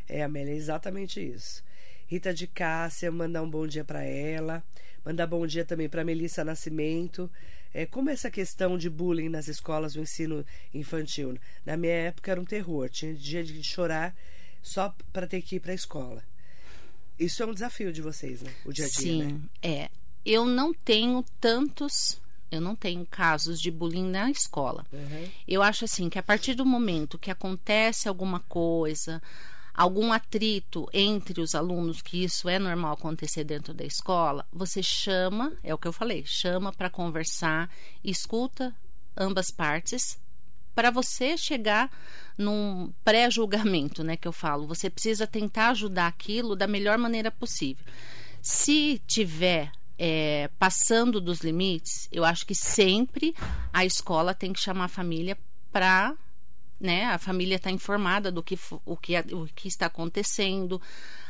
É, 0.09 0.23
Amélia, 0.23 0.53
é 0.53 0.57
exatamente 0.57 1.19
isso. 1.23 1.63
Rita 2.07 2.33
de 2.33 2.47
Cássia, 2.47 3.11
mandar 3.11 3.43
um 3.43 3.49
bom 3.49 3.67
dia 3.67 3.85
para 3.85 4.03
ela. 4.03 4.63
Mandar 5.05 5.27
bom 5.27 5.45
dia 5.45 5.63
também 5.63 5.87
para 5.87 6.03
Melissa 6.03 6.43
Nascimento. 6.43 7.29
É, 7.71 7.85
como 7.85 8.09
essa 8.09 8.31
questão 8.31 8.75
de 8.75 8.89
bullying 8.89 9.29
nas 9.29 9.47
escolas 9.47 9.93
do 9.93 10.01
ensino 10.01 10.43
infantil? 10.73 11.37
Na 11.63 11.77
minha 11.77 11.93
época 11.93 12.31
era 12.31 12.41
um 12.41 12.45
terror. 12.45 12.89
Tinha 12.89 13.13
dia 13.13 13.43
de 13.43 13.63
chorar 13.63 14.15
só 14.63 14.95
para 15.13 15.27
ter 15.27 15.43
que 15.43 15.57
ir 15.57 15.59
para 15.59 15.73
a 15.73 15.75
escola. 15.75 16.23
Isso 17.19 17.43
é 17.43 17.45
um 17.45 17.53
desafio 17.53 17.93
de 17.93 18.01
vocês, 18.01 18.41
né? 18.41 18.51
O 18.65 18.73
dia 18.73 18.85
a 18.85 18.89
dia, 18.89 18.97
Sim, 18.97 19.23
né? 19.23 19.39
é. 19.61 19.89
Eu 20.25 20.45
não 20.45 20.73
tenho 20.73 21.23
tantos, 21.39 22.19
eu 22.51 22.59
não 22.59 22.75
tenho 22.75 23.05
casos 23.05 23.61
de 23.61 23.69
bullying 23.69 24.09
na 24.09 24.31
escola. 24.31 24.85
Uhum. 24.91 25.29
Eu 25.47 25.61
acho 25.61 25.85
assim 25.85 26.09
que 26.09 26.17
a 26.17 26.23
partir 26.23 26.55
do 26.55 26.65
momento 26.65 27.17
que 27.17 27.29
acontece 27.29 28.07
alguma 28.07 28.39
coisa, 28.39 29.21
algum 29.73 30.11
atrito 30.11 30.89
entre 30.93 31.41
os 31.41 31.53
alunos, 31.53 32.01
que 32.01 32.23
isso 32.23 32.47
é 32.47 32.57
normal 32.57 32.93
acontecer 32.93 33.43
dentro 33.43 33.73
da 33.73 33.83
escola, 33.83 34.45
você 34.51 34.81
chama, 34.81 35.53
é 35.63 35.73
o 35.73 35.77
que 35.77 35.87
eu 35.87 35.93
falei, 35.93 36.23
chama 36.25 36.71
para 36.71 36.89
conversar, 36.89 37.69
escuta 38.03 38.73
ambas 39.17 39.51
partes 39.51 40.17
para 40.73 40.91
você 40.91 41.37
chegar 41.37 41.89
num 42.37 42.91
pré-julgamento, 43.03 44.03
né, 44.03 44.17
que 44.17 44.27
eu 44.27 44.33
falo. 44.33 44.67
Você 44.67 44.89
precisa 44.89 45.25
tentar 45.25 45.69
ajudar 45.69 46.07
aquilo 46.07 46.55
da 46.55 46.67
melhor 46.67 46.97
maneira 46.97 47.31
possível. 47.31 47.85
Se 48.41 49.01
tiver 49.07 49.71
é, 49.97 50.49
passando 50.59 51.21
dos 51.21 51.39
limites, 51.39 52.07
eu 52.11 52.25
acho 52.25 52.45
que 52.45 52.55
sempre 52.55 53.33
a 53.71 53.85
escola 53.85 54.33
tem 54.33 54.51
que 54.51 54.59
chamar 54.59 54.85
a 54.85 54.89
família 54.89 55.37
para 55.71 56.15
né, 56.79 57.05
a 57.05 57.17
família 57.17 57.55
está 57.55 57.71
informada 57.71 58.31
do 58.31 58.43
que, 58.43 58.59
o, 58.85 58.97
que, 58.97 59.17
o 59.33 59.47
que 59.55 59.67
está 59.67 59.85
acontecendo. 59.85 60.81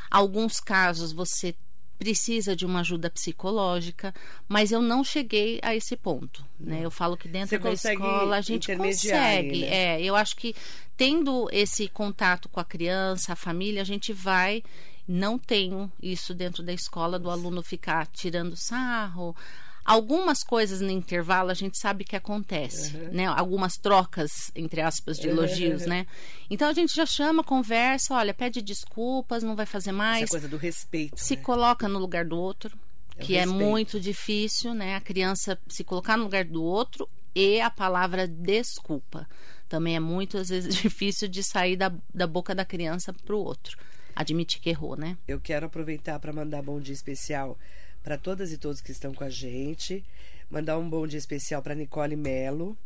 Alguns 0.09 0.59
casos 0.59 1.11
você 1.11 1.55
precisa 1.97 2.55
de 2.55 2.65
uma 2.65 2.81
ajuda 2.81 3.09
psicológica, 3.09 4.13
mas 4.47 4.71
eu 4.71 4.81
não 4.81 5.03
cheguei 5.03 5.59
a 5.63 5.73
esse 5.73 5.95
ponto, 5.95 6.45
né? 6.59 6.81
Eu 6.83 6.91
falo 6.91 7.15
que 7.15 7.27
dentro 7.27 7.57
Você 7.57 7.63
da 7.87 7.93
escola 7.93 8.35
a 8.35 8.41
gente 8.41 8.75
consegue, 8.75 9.61
né? 9.61 9.95
é, 9.95 10.01
eu 10.01 10.15
acho 10.15 10.35
que 10.35 10.53
tendo 10.97 11.47
esse 11.51 11.87
contato 11.87 12.49
com 12.49 12.59
a 12.59 12.65
criança, 12.65 13.33
a 13.33 13.35
família, 13.35 13.81
a 13.81 13.85
gente 13.85 14.11
vai 14.11 14.61
não 15.07 15.37
tenho 15.37 15.91
isso 16.01 16.33
dentro 16.33 16.63
da 16.63 16.73
escola 16.73 17.17
do 17.19 17.29
aluno 17.29 17.61
ficar 17.61 18.07
tirando 18.07 18.55
sarro. 18.55 19.35
Algumas 19.83 20.43
coisas 20.43 20.81
no 20.81 20.89
intervalo 20.89 21.51
a 21.51 21.53
gente 21.53 21.77
sabe 21.77 22.03
que 22.03 22.15
acontece, 22.15 22.97
né? 23.11 23.27
Algumas 23.27 23.73
trocas, 23.73 24.49
entre 24.55 24.81
aspas, 24.81 25.17
de 25.19 25.27
elogios, 25.27 25.85
né? 25.85 26.07
Então 26.49 26.67
a 26.67 26.73
gente 26.73 26.95
já 26.95 27.05
chama, 27.05 27.43
conversa, 27.43 28.15
olha, 28.15 28.33
pede 28.33 28.63
desculpas, 28.63 29.43
não 29.43 29.55
vai 29.55 29.67
fazer 29.67 29.91
mais 29.91 30.23
Essa 30.23 30.31
coisa 30.31 30.47
do 30.47 30.57
respeito. 30.57 31.15
se 31.19 31.35
né? 31.35 31.41
coloca 31.43 31.87
no 31.87 31.99
lugar 31.99 32.25
do 32.25 32.35
outro, 32.35 32.75
É 33.15 33.21
que 33.23 33.35
é 33.35 33.41
respeito. 33.41 33.63
muito 33.63 33.99
difícil, 33.99 34.73
né? 34.73 34.95
A 34.95 35.01
criança 35.01 35.55
se 35.67 35.83
colocar 35.83 36.17
no 36.17 36.23
lugar 36.23 36.45
do 36.45 36.63
outro 36.63 37.07
e 37.35 37.61
a 37.61 37.69
palavra 37.69 38.27
desculpa. 38.27 39.29
Também 39.69 39.95
é 39.95 39.99
muito, 39.99 40.39
às 40.39 40.49
vezes, 40.49 40.73
difícil 40.81 41.27
de 41.27 41.43
sair 41.43 41.75
da, 41.75 41.93
da 42.11 42.25
boca 42.25 42.55
da 42.55 42.65
criança 42.65 43.13
para 43.13 43.35
o 43.35 43.39
outro. 43.39 43.77
Admitir 44.15 44.61
que 44.61 44.69
errou, 44.69 44.95
né? 44.95 45.17
Eu 45.27 45.39
quero 45.39 45.65
aproveitar 45.65 46.19
para 46.19 46.31
mandar 46.31 46.61
bom 46.61 46.79
dia 46.79 46.93
especial 46.93 47.57
para 48.01 48.17
todas 48.17 48.51
e 48.51 48.57
todos 48.57 48.81
que 48.81 48.91
estão 48.91 49.13
com 49.13 49.23
a 49.23 49.29
gente. 49.29 50.05
Mandar 50.49 50.77
um 50.77 50.89
bom 50.89 51.05
dia 51.05 51.17
especial 51.17 51.61
para 51.61 51.75
Nicole 51.75 52.15
Melo. 52.15 52.77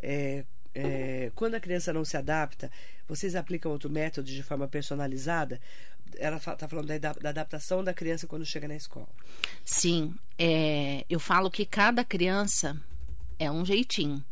É, 0.00 0.44
é, 0.74 1.32
quando 1.34 1.54
a 1.54 1.60
criança 1.60 1.92
não 1.92 2.04
se 2.04 2.16
adapta, 2.16 2.70
vocês 3.08 3.34
aplicam 3.34 3.72
outro 3.72 3.90
método 3.90 4.28
de 4.28 4.42
forma 4.42 4.68
personalizada? 4.68 5.60
Ela 6.18 6.36
está 6.36 6.68
falando 6.68 6.86
da, 6.86 7.12
da 7.12 7.28
adaptação 7.30 7.82
da 7.82 7.94
criança 7.94 8.26
quando 8.26 8.44
chega 8.44 8.68
na 8.68 8.76
escola. 8.76 9.08
Sim, 9.64 10.14
é, 10.38 11.04
eu 11.08 11.18
falo 11.18 11.50
que 11.50 11.64
cada 11.64 12.04
criança 12.04 12.80
é 13.38 13.50
um 13.50 13.64
jeitinho. 13.64 14.22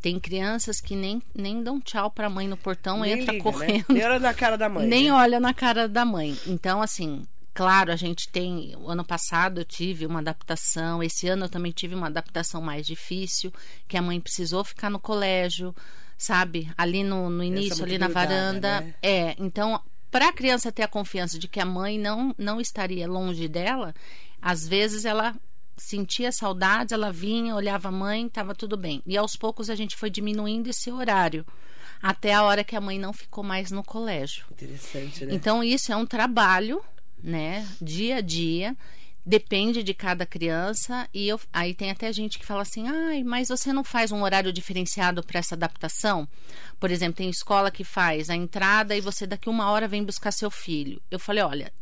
Tem 0.00 0.20
crianças 0.20 0.80
que 0.80 0.94
nem, 0.94 1.22
nem 1.34 1.62
dão 1.62 1.80
tchau 1.80 2.10
para 2.10 2.26
a 2.26 2.30
mãe 2.30 2.46
no 2.46 2.56
portão, 2.56 3.00
Nem 3.00 3.12
entra 3.20 3.32
liga, 3.32 3.42
correndo. 3.42 3.86
Né? 3.88 3.94
Nem 3.94 4.04
olha 4.04 4.20
na 4.20 4.34
cara 4.34 4.56
da 4.56 4.68
mãe. 4.68 4.86
nem 4.86 5.04
né? 5.04 5.12
olha 5.12 5.40
na 5.40 5.54
cara 5.54 5.88
da 5.88 6.04
mãe. 6.04 6.36
Então, 6.46 6.80
assim, 6.82 7.22
claro, 7.54 7.90
a 7.90 7.96
gente 7.96 8.28
tem. 8.28 8.74
O 8.76 8.88
ano 8.88 9.04
passado 9.04 9.60
eu 9.60 9.64
tive 9.64 10.06
uma 10.06 10.20
adaptação, 10.20 11.02
esse 11.02 11.26
ano 11.28 11.46
eu 11.46 11.48
também 11.48 11.72
tive 11.72 11.94
uma 11.94 12.06
adaptação 12.06 12.60
mais 12.60 12.86
difícil, 12.86 13.52
que 13.88 13.96
a 13.96 14.02
mãe 14.02 14.20
precisou 14.20 14.62
ficar 14.62 14.90
no 14.90 15.00
colégio, 15.00 15.74
sabe? 16.16 16.70
Ali 16.76 17.02
no, 17.02 17.30
no 17.30 17.42
início, 17.42 17.84
ali 17.84 17.98
na 17.98 18.08
varanda. 18.08 18.82
né? 18.82 18.94
É, 19.02 19.34
então, 19.38 19.80
para 20.10 20.28
a 20.28 20.32
criança 20.32 20.70
ter 20.70 20.82
a 20.82 20.88
confiança 20.88 21.38
de 21.38 21.48
que 21.48 21.60
a 21.60 21.66
mãe 21.66 21.98
não, 21.98 22.34
não 22.38 22.60
estaria 22.60 23.08
longe 23.08 23.48
dela, 23.48 23.94
às 24.40 24.68
vezes 24.68 25.04
ela 25.04 25.34
sentia 25.76 26.32
saudades, 26.32 26.92
ela 26.92 27.12
vinha, 27.12 27.54
olhava 27.54 27.88
a 27.88 27.92
mãe, 27.92 28.26
estava 28.26 28.54
tudo 28.54 28.76
bem. 28.76 29.02
E 29.06 29.16
aos 29.16 29.36
poucos 29.36 29.68
a 29.68 29.74
gente 29.74 29.96
foi 29.96 30.10
diminuindo 30.10 30.68
esse 30.68 30.90
horário. 30.90 31.44
Até 32.02 32.34
a 32.34 32.42
hora 32.42 32.64
que 32.64 32.76
a 32.76 32.80
mãe 32.80 32.98
não 32.98 33.12
ficou 33.12 33.42
mais 33.42 33.70
no 33.70 33.82
colégio. 33.82 34.44
Interessante, 34.50 35.24
né? 35.24 35.34
Então, 35.34 35.62
isso 35.62 35.92
é 35.92 35.96
um 35.96 36.06
trabalho, 36.06 36.82
né? 37.22 37.66
Dia 37.80 38.16
a 38.16 38.20
dia. 38.20 38.76
Depende 39.24 39.82
de 39.82 39.92
cada 39.92 40.24
criança. 40.24 41.08
E 41.12 41.26
eu, 41.26 41.40
aí 41.52 41.74
tem 41.74 41.90
até 41.90 42.12
gente 42.12 42.38
que 42.38 42.46
fala 42.46 42.62
assim: 42.62 42.86
ai, 42.86 43.24
mas 43.24 43.48
você 43.48 43.72
não 43.72 43.82
faz 43.82 44.12
um 44.12 44.22
horário 44.22 44.52
diferenciado 44.52 45.22
para 45.22 45.40
essa 45.40 45.54
adaptação? 45.54 46.28
Por 46.78 46.90
exemplo, 46.90 47.16
tem 47.16 47.28
escola 47.28 47.70
que 47.70 47.82
faz 47.82 48.30
a 48.30 48.36
entrada 48.36 48.94
e 48.94 49.00
você 49.00 49.26
daqui 49.26 49.48
uma 49.48 49.70
hora 49.70 49.88
vem 49.88 50.04
buscar 50.04 50.30
seu 50.30 50.50
filho. 50.50 51.02
Eu 51.10 51.18
falei: 51.18 51.42
olha, 51.42 51.72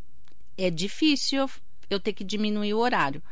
é 0.56 0.70
difícil 0.70 1.40
eu, 1.40 1.50
eu 1.90 2.00
ter 2.00 2.14
que 2.14 2.24
diminuir 2.24 2.72
o 2.72 2.78
horário. 2.78 3.22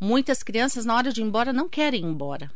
Muitas 0.00 0.42
crianças, 0.42 0.84
na 0.86 0.96
hora 0.96 1.12
de 1.12 1.20
ir 1.20 1.24
embora, 1.24 1.52
não 1.52 1.68
querem 1.68 2.00
ir 2.00 2.06
embora, 2.06 2.50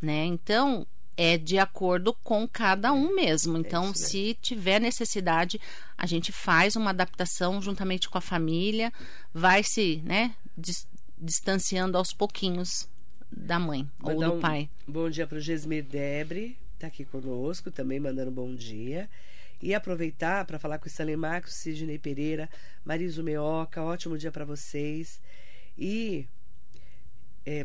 né? 0.00 0.26
Então, 0.26 0.86
é 1.16 1.38
de 1.38 1.58
acordo 1.58 2.12
com 2.22 2.46
cada 2.46 2.92
um 2.92 3.14
mesmo. 3.14 3.56
Então, 3.56 3.88
mesmo. 3.88 3.96
se 3.96 4.36
tiver 4.42 4.78
necessidade, 4.80 5.60
a 5.96 6.06
gente 6.06 6.30
faz 6.30 6.76
uma 6.76 6.90
adaptação 6.90 7.60
juntamente 7.62 8.08
com 8.08 8.18
a 8.18 8.20
família, 8.20 8.92
vai 9.32 9.62
se, 9.62 10.02
né, 10.04 10.34
dis- 10.56 10.86
distanciando 11.18 11.96
aos 11.96 12.12
pouquinhos 12.12 12.88
da 13.30 13.58
mãe 13.58 13.88
ou 14.02 14.12
Mandar 14.14 14.28
do 14.28 14.34
um 14.34 14.40
pai. 14.40 14.68
Bom 14.86 15.08
dia 15.08 15.26
para 15.26 15.38
o 15.38 15.40
Gesmir 15.40 15.84
Debre, 15.84 16.58
está 16.74 16.88
aqui 16.88 17.04
conosco, 17.04 17.70
também 17.70 17.98
mandando 17.98 18.30
bom 18.30 18.54
dia. 18.54 19.08
E 19.62 19.74
aproveitar 19.74 20.44
para 20.44 20.58
falar 20.58 20.78
com 20.78 20.86
o 20.86 20.88
Stanley 20.88 21.16
Marcos, 21.16 21.54
Sidney 21.54 21.96
Pereira, 21.98 22.50
Mariso 22.84 23.22
Meoca, 23.22 23.80
ótimo 23.82 24.18
dia 24.18 24.32
para 24.32 24.44
vocês. 24.44 25.20
E 25.78 26.26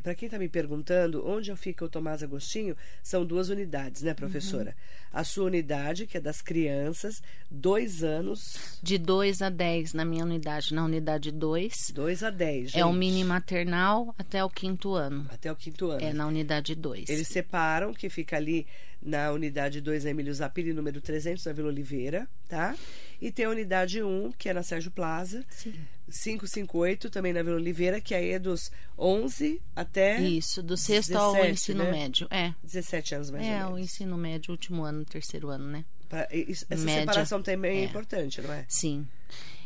para 0.04 0.16
quem 0.16 0.28
está 0.28 0.40
me 0.40 0.50
perguntando, 0.50 1.28
onde 1.28 1.56
fica 1.56 1.86
o 1.86 1.90
Tomás 1.90 2.24
Agostinho, 2.24 2.76
são 3.04 3.26
duas 3.26 3.50
unidades, 3.50 4.02
né, 4.02 4.14
professora? 4.14 4.76
A 5.14 5.24
sua 5.24 5.46
unidade, 5.46 6.06
que 6.06 6.18
é 6.18 6.20
das 6.20 6.42
crianças, 6.42 7.22
dois 7.50 8.04
anos, 8.04 8.78
De 8.82 8.98
2 8.98 9.42
a 9.42 9.50
10 9.50 9.94
na 9.94 10.04
minha 10.06 10.24
unidade. 10.24 10.74
Na 10.74 10.84
unidade 10.84 11.32
2 11.32 11.92
dois 11.94 12.24
a 12.24 12.30
dez. 12.30 12.76
é 12.76 12.86
o 12.86 12.94
mini 12.94 13.24
maternal 13.24 14.14
até 14.18 14.44
o 14.44 14.50
quinto 14.50 14.94
ano. 14.94 15.26
Até 15.32 15.52
o 15.52 15.56
quinto 15.56 15.90
ano. 15.92 16.04
É 16.04 16.14
na 16.14 16.28
unidade 16.28 16.76
2. 16.76 17.10
Eles 17.10 17.28
separam, 17.28 17.94
que 17.94 18.10
fica 18.10 18.36
ali 18.36 18.66
na 19.02 19.32
unidade 19.32 19.80
2, 19.82 20.04
na 20.04 20.10
Emílio 20.10 20.34
Zapiri, 20.34 20.74
número 20.74 21.00
300, 21.02 21.46
na 21.46 21.54
Vila 21.54 21.68
Oliveira, 21.70 22.28
tá? 22.50 22.76
E 23.22 23.32
tem 23.32 23.46
a 23.46 23.50
unidade 23.50 24.02
1, 24.04 24.32
que 24.38 24.50
é 24.50 24.54
na 24.54 24.64
Sérgio 24.64 24.92
Plaza, 24.92 25.44
Sim. 25.50 25.74
558, 26.10 27.10
também 27.10 27.34
na 27.34 27.42
Vila 27.44 27.56
Oliveira, 27.56 28.00
que 28.02 28.14
aí 28.14 28.32
é 28.32 28.40
dos 28.40 28.72
11 28.98 29.62
até 29.76 30.20
Isso, 30.22 30.62
do 30.64 30.76
sexto 30.78 31.16
ao 31.16 31.34
17, 31.34 31.54
ensino 31.54 31.84
né? 31.84 31.92
médio. 31.92 32.28
É. 32.30 32.54
17 32.64 33.16
anos, 33.16 33.30
mais 33.32 33.46
É, 33.46 33.64
ou 33.66 33.72
o 33.72 33.76
menos. 33.76 33.90
ensino 33.92 34.18
médio, 34.18 34.52
último 34.52 34.84
ano, 34.84 35.04
terceiro 35.06 35.50
ano, 35.50 35.66
né? 35.68 35.86
Pra- 36.10 36.28
isso- 36.32 36.66
essa 36.70 36.84
média. 36.84 37.02
separação 37.02 37.42
também 37.42 37.80
é, 37.80 37.82
É. 37.82 37.86
importante, 37.86 38.42
não 38.42 38.52
é? 38.54 38.66
Sim. 38.68 39.08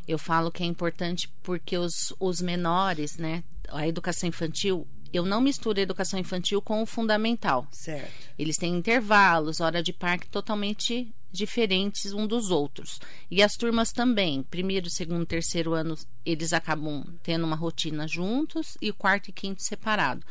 Eu 0.08 0.18
falo 0.18 0.52
que 0.52 0.64
é 0.64 0.66
importante 0.66 1.30
porque 1.44 1.78
os, 1.78 2.14
os 2.20 2.42
menores, 2.42 3.18
né? 3.18 3.44
A 3.70 3.88
educação 3.88 4.28
infantil, 4.28 4.88
eu 5.14 5.26
não 5.26 5.42
misturo 5.42 5.80
a 5.80 5.84
educação 5.84 6.20
infantil 6.20 6.62
com 6.62 6.82
o 6.82 6.86
fundamental. 6.86 7.68
Certo. 7.72 8.12
Eles 8.38 8.58
têm 8.58 8.76
intervalos, 8.76 9.60
hora 9.60 9.82
de 9.84 9.92
parque 9.94 10.28
totalmente 10.28 11.14
diferentes 11.32 12.12
um 12.14 12.28
dos 12.28 12.52
outros. 12.52 13.00
E 13.30 13.42
as 13.42 13.54
turmas 13.54 13.92
também, 13.92 14.44
primeiro, 14.44 14.90
segundo, 14.90 15.26
terceiro 15.26 15.74
ano, 15.74 15.96
eles 16.26 16.52
acabam 16.54 17.04
tendo 17.24 17.46
uma 17.46 17.56
rotina 17.56 18.08
juntos 18.08 18.78
e 18.82 18.90
o 18.90 18.94
quarto 18.94 19.30
e 19.30 19.32
quinto 19.32 19.64
separado. 19.64 20.26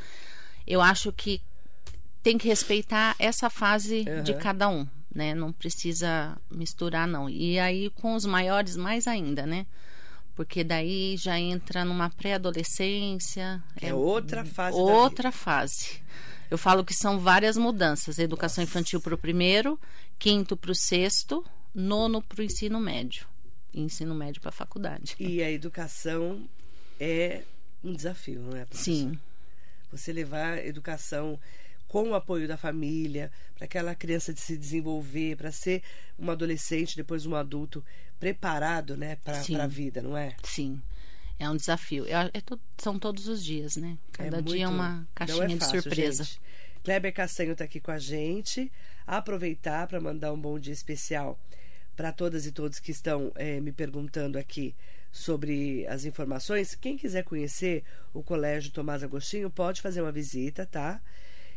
Eu 0.66 0.80
acho 0.82 1.10
que 1.12 1.40
tem 2.22 2.36
que 2.36 2.46
respeitar 2.48 3.16
essa 3.18 3.48
fase 3.48 4.04
Uhum. 4.06 4.22
de 4.22 4.34
cada 4.34 4.68
um, 4.68 4.86
né? 5.14 5.34
Não 5.34 5.52
precisa 5.52 6.36
misturar 6.50 7.08
não. 7.08 7.30
E 7.30 7.58
aí 7.58 7.88
com 7.90 8.14
os 8.14 8.26
maiores 8.26 8.76
mais 8.76 9.06
ainda, 9.06 9.46
né? 9.46 9.64
Porque 10.34 10.64
daí 10.64 11.16
já 11.16 11.38
entra 11.38 11.84
numa 11.84 12.08
pré-adolescência, 12.10 13.62
É 13.80 13.92
outra 13.92 14.44
fase 14.44 14.76
outra 14.76 15.30
fase. 15.30 16.02
Eu 16.50 16.58
falo 16.58 16.84
que 16.84 16.94
são 16.94 17.18
várias 17.18 17.56
mudanças: 17.56 18.18
educação 18.18 18.64
infantil 18.64 19.00
para 19.00 19.14
o 19.14 19.18
primeiro, 19.18 19.78
quinto 20.18 20.56
para 20.56 20.72
o 20.72 20.74
sexto, 20.74 21.44
nono 21.74 22.22
para 22.22 22.40
o 22.40 22.44
ensino 22.44 22.80
médio, 22.80 23.26
e 23.72 23.80
ensino 23.80 24.14
médio 24.14 24.40
para 24.40 24.48
a 24.48 24.52
faculdade. 24.52 25.14
E 25.18 25.42
a 25.42 25.50
educação 25.50 26.48
é 26.98 27.42
um 27.84 27.92
desafio, 27.92 28.40
não 28.40 28.56
é? 28.56 28.64
professor? 28.64 28.84
Sim, 28.84 29.18
Você 29.92 30.12
levar 30.12 30.54
a 30.54 30.66
educação 30.66 31.38
com 31.90 32.10
o 32.10 32.14
apoio 32.14 32.46
da 32.46 32.56
família, 32.56 33.32
para 33.56 33.64
aquela 33.64 33.96
criança 33.96 34.32
de 34.32 34.38
se 34.40 34.56
desenvolver, 34.56 35.36
para 35.36 35.50
ser 35.50 35.82
um 36.16 36.30
adolescente, 36.30 36.94
depois 36.96 37.26
um 37.26 37.34
adulto 37.34 37.84
preparado, 38.20 38.96
né, 38.96 39.16
para 39.24 39.40
a 39.64 39.66
vida, 39.66 40.00
não 40.00 40.16
é? 40.16 40.36
sim. 40.44 40.80
É 41.36 41.48
um 41.50 41.56
desafio. 41.56 42.04
É- 42.06 42.30
é 42.38 42.42
são 42.78 42.96
todos 42.98 43.26
os 43.26 43.42
dias, 43.42 43.76
né? 43.76 43.96
Cada 44.12 44.38
é 44.38 44.42
dia 44.42 44.64
é 44.64 44.66
muito- 44.66 44.74
uma 44.78 44.96
não 44.98 45.06
caixinha 45.14 45.44
é 45.44 45.48
de 45.48 45.56
fácil, 45.58 45.82
surpresa. 45.82 46.24
gente. 46.24 46.40
Kleber 46.84 47.14
Castanho 47.14 47.52
está 47.52 47.64
aqui 47.64 47.80
com 47.80 47.90
a 47.90 47.98
gente. 47.98 48.70
Aproveitar 49.06 49.86
para 49.88 49.98
mandar 50.00 50.32
um 50.34 50.40
bom 50.40 50.58
dia 50.58 50.72
especial 50.74 51.40
para 51.96 52.12
todas 52.12 52.44
e 52.46 52.52
todos 52.52 52.78
que 52.78 52.90
estão 52.92 53.32
eh, 53.36 53.58
me 53.58 53.72
perguntando 53.72 54.38
aqui 54.38 54.74
sobre 55.10 55.86
as 55.88 56.04
informações. 56.04 56.74
Quem 56.74 56.96
quiser 56.96 57.24
conhecer 57.24 57.82
o 58.12 58.22
Colégio 58.22 58.70
Tomás 58.70 59.02
Agostinho 59.02 59.48
pode 59.50 59.80
fazer 59.80 60.02
uma 60.02 60.12
visita, 60.12 60.66
tá? 60.66 61.00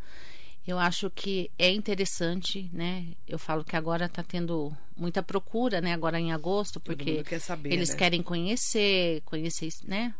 Eu 0.67 0.77
acho 0.77 1.09
que 1.09 1.49
é 1.57 1.71
interessante, 1.71 2.69
né? 2.71 3.07
Eu 3.27 3.39
falo 3.39 3.63
que 3.63 3.75
agora 3.75 4.05
está 4.05 4.21
tendo 4.21 4.75
muita 4.95 5.23
procura, 5.23 5.81
né? 5.81 5.93
Agora 5.93 6.19
em 6.19 6.31
agosto, 6.31 6.79
porque 6.79 7.23
quer 7.23 7.39
saber, 7.39 7.73
eles 7.73 7.89
né? 7.89 7.95
querem 7.95 8.21
conhecer, 8.21 9.21
conhecer, 9.25 9.69
né? 9.85 10.13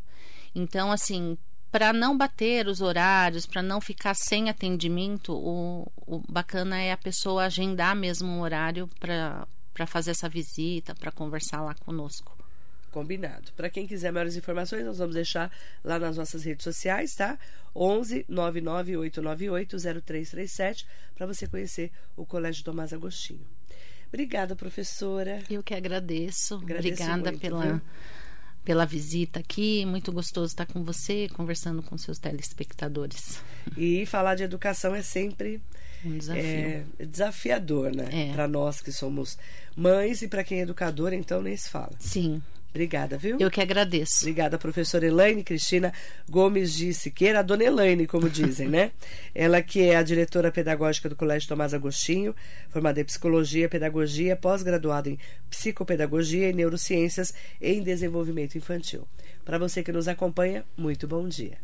Então, 0.55 0.91
assim, 0.91 1.37
para 1.71 1.93
não 1.93 2.17
bater 2.17 2.67
os 2.67 2.81
horários, 2.81 3.45
para 3.45 3.61
não 3.61 3.79
ficar 3.79 4.13
sem 4.13 4.49
atendimento, 4.49 5.31
o, 5.33 5.89
o 6.05 6.19
bacana 6.29 6.77
é 6.79 6.91
a 6.91 6.97
pessoa 6.97 7.45
agendar 7.45 7.95
mesmo 7.95 8.27
um 8.27 8.41
horário 8.41 8.89
para 8.99 9.87
fazer 9.87 10.11
essa 10.11 10.27
visita, 10.27 10.93
para 10.93 11.11
conversar 11.11 11.61
lá 11.61 11.73
conosco. 11.75 12.40
Combinado. 12.91 13.51
Para 13.55 13.69
quem 13.69 13.87
quiser 13.87 14.11
maiores 14.11 14.35
informações, 14.35 14.85
nós 14.85 14.97
vamos 14.97 15.15
deixar 15.15 15.51
lá 15.83 15.97
nas 15.97 16.17
nossas 16.17 16.43
redes 16.43 16.63
sociais, 16.63 17.15
tá? 17.15 17.39
11 17.75 18.25
99898 18.27 19.77
0337 20.03 20.85
para 21.15 21.25
você 21.25 21.47
conhecer 21.47 21.91
o 22.17 22.25
Colégio 22.25 22.63
Tomás 22.63 22.91
Agostinho. 22.93 23.45
Obrigada, 24.09 24.55
professora. 24.55 25.41
Eu 25.49 25.63
que 25.63 25.73
agradeço. 25.73 26.55
Agradeço 26.55 27.01
Obrigada 27.01 27.31
muito, 27.31 27.39
pela, 27.41 27.65
viu? 27.65 27.81
pela 28.65 28.85
visita 28.85 29.39
aqui. 29.39 29.85
Muito 29.85 30.11
gostoso 30.11 30.47
estar 30.47 30.65
com 30.65 30.83
você, 30.83 31.29
conversando 31.29 31.81
com 31.81 31.97
seus 31.97 32.19
telespectadores. 32.19 33.41
E 33.77 34.05
falar 34.05 34.35
de 34.35 34.43
educação 34.43 34.93
é 34.93 35.01
sempre 35.01 35.61
Um 36.03 36.17
desafio. 36.17 36.43
é, 36.43 36.85
desafiador, 37.05 37.95
né? 37.95 38.09
É. 38.11 38.33
Para 38.33 38.49
nós 38.49 38.81
que 38.81 38.91
somos 38.91 39.37
mães 39.77 40.21
e 40.21 40.27
para 40.27 40.43
quem 40.43 40.59
é 40.59 40.63
educador, 40.63 41.13
então 41.13 41.41
nem 41.41 41.55
se 41.55 41.69
fala. 41.69 41.93
Sim, 41.97 42.43
Obrigada, 42.71 43.17
viu? 43.17 43.37
eu 43.37 43.51
que 43.51 43.59
agradeço. 43.59 44.21
Obrigada, 44.21 44.57
professora 44.57 45.05
Elaine 45.05 45.43
Cristina 45.43 45.93
Gomes 46.29 46.73
de 46.73 46.93
Siqueira, 46.93 47.39
a 47.39 47.41
dona 47.41 47.65
Elaine, 47.65 48.07
como 48.07 48.29
dizem, 48.29 48.69
né? 48.69 48.91
Ela 49.35 49.61
que 49.61 49.81
é 49.81 49.97
a 49.97 50.03
diretora 50.03 50.51
pedagógica 50.51 51.09
do 51.09 51.15
Colégio 51.15 51.49
Tomás 51.49 51.73
Agostinho, 51.73 52.33
formada 52.69 53.01
em 53.01 53.03
psicologia, 53.03 53.67
pedagogia, 53.67 54.37
pós-graduada 54.37 55.09
em 55.09 55.19
psicopedagogia 55.49 56.49
e 56.49 56.53
neurociências 56.53 57.33
em 57.61 57.83
desenvolvimento 57.83 58.57
infantil. 58.57 59.05
Para 59.43 59.57
você 59.57 59.83
que 59.83 59.91
nos 59.91 60.07
acompanha, 60.07 60.63
muito 60.77 61.05
bom 61.05 61.27
dia. 61.27 61.57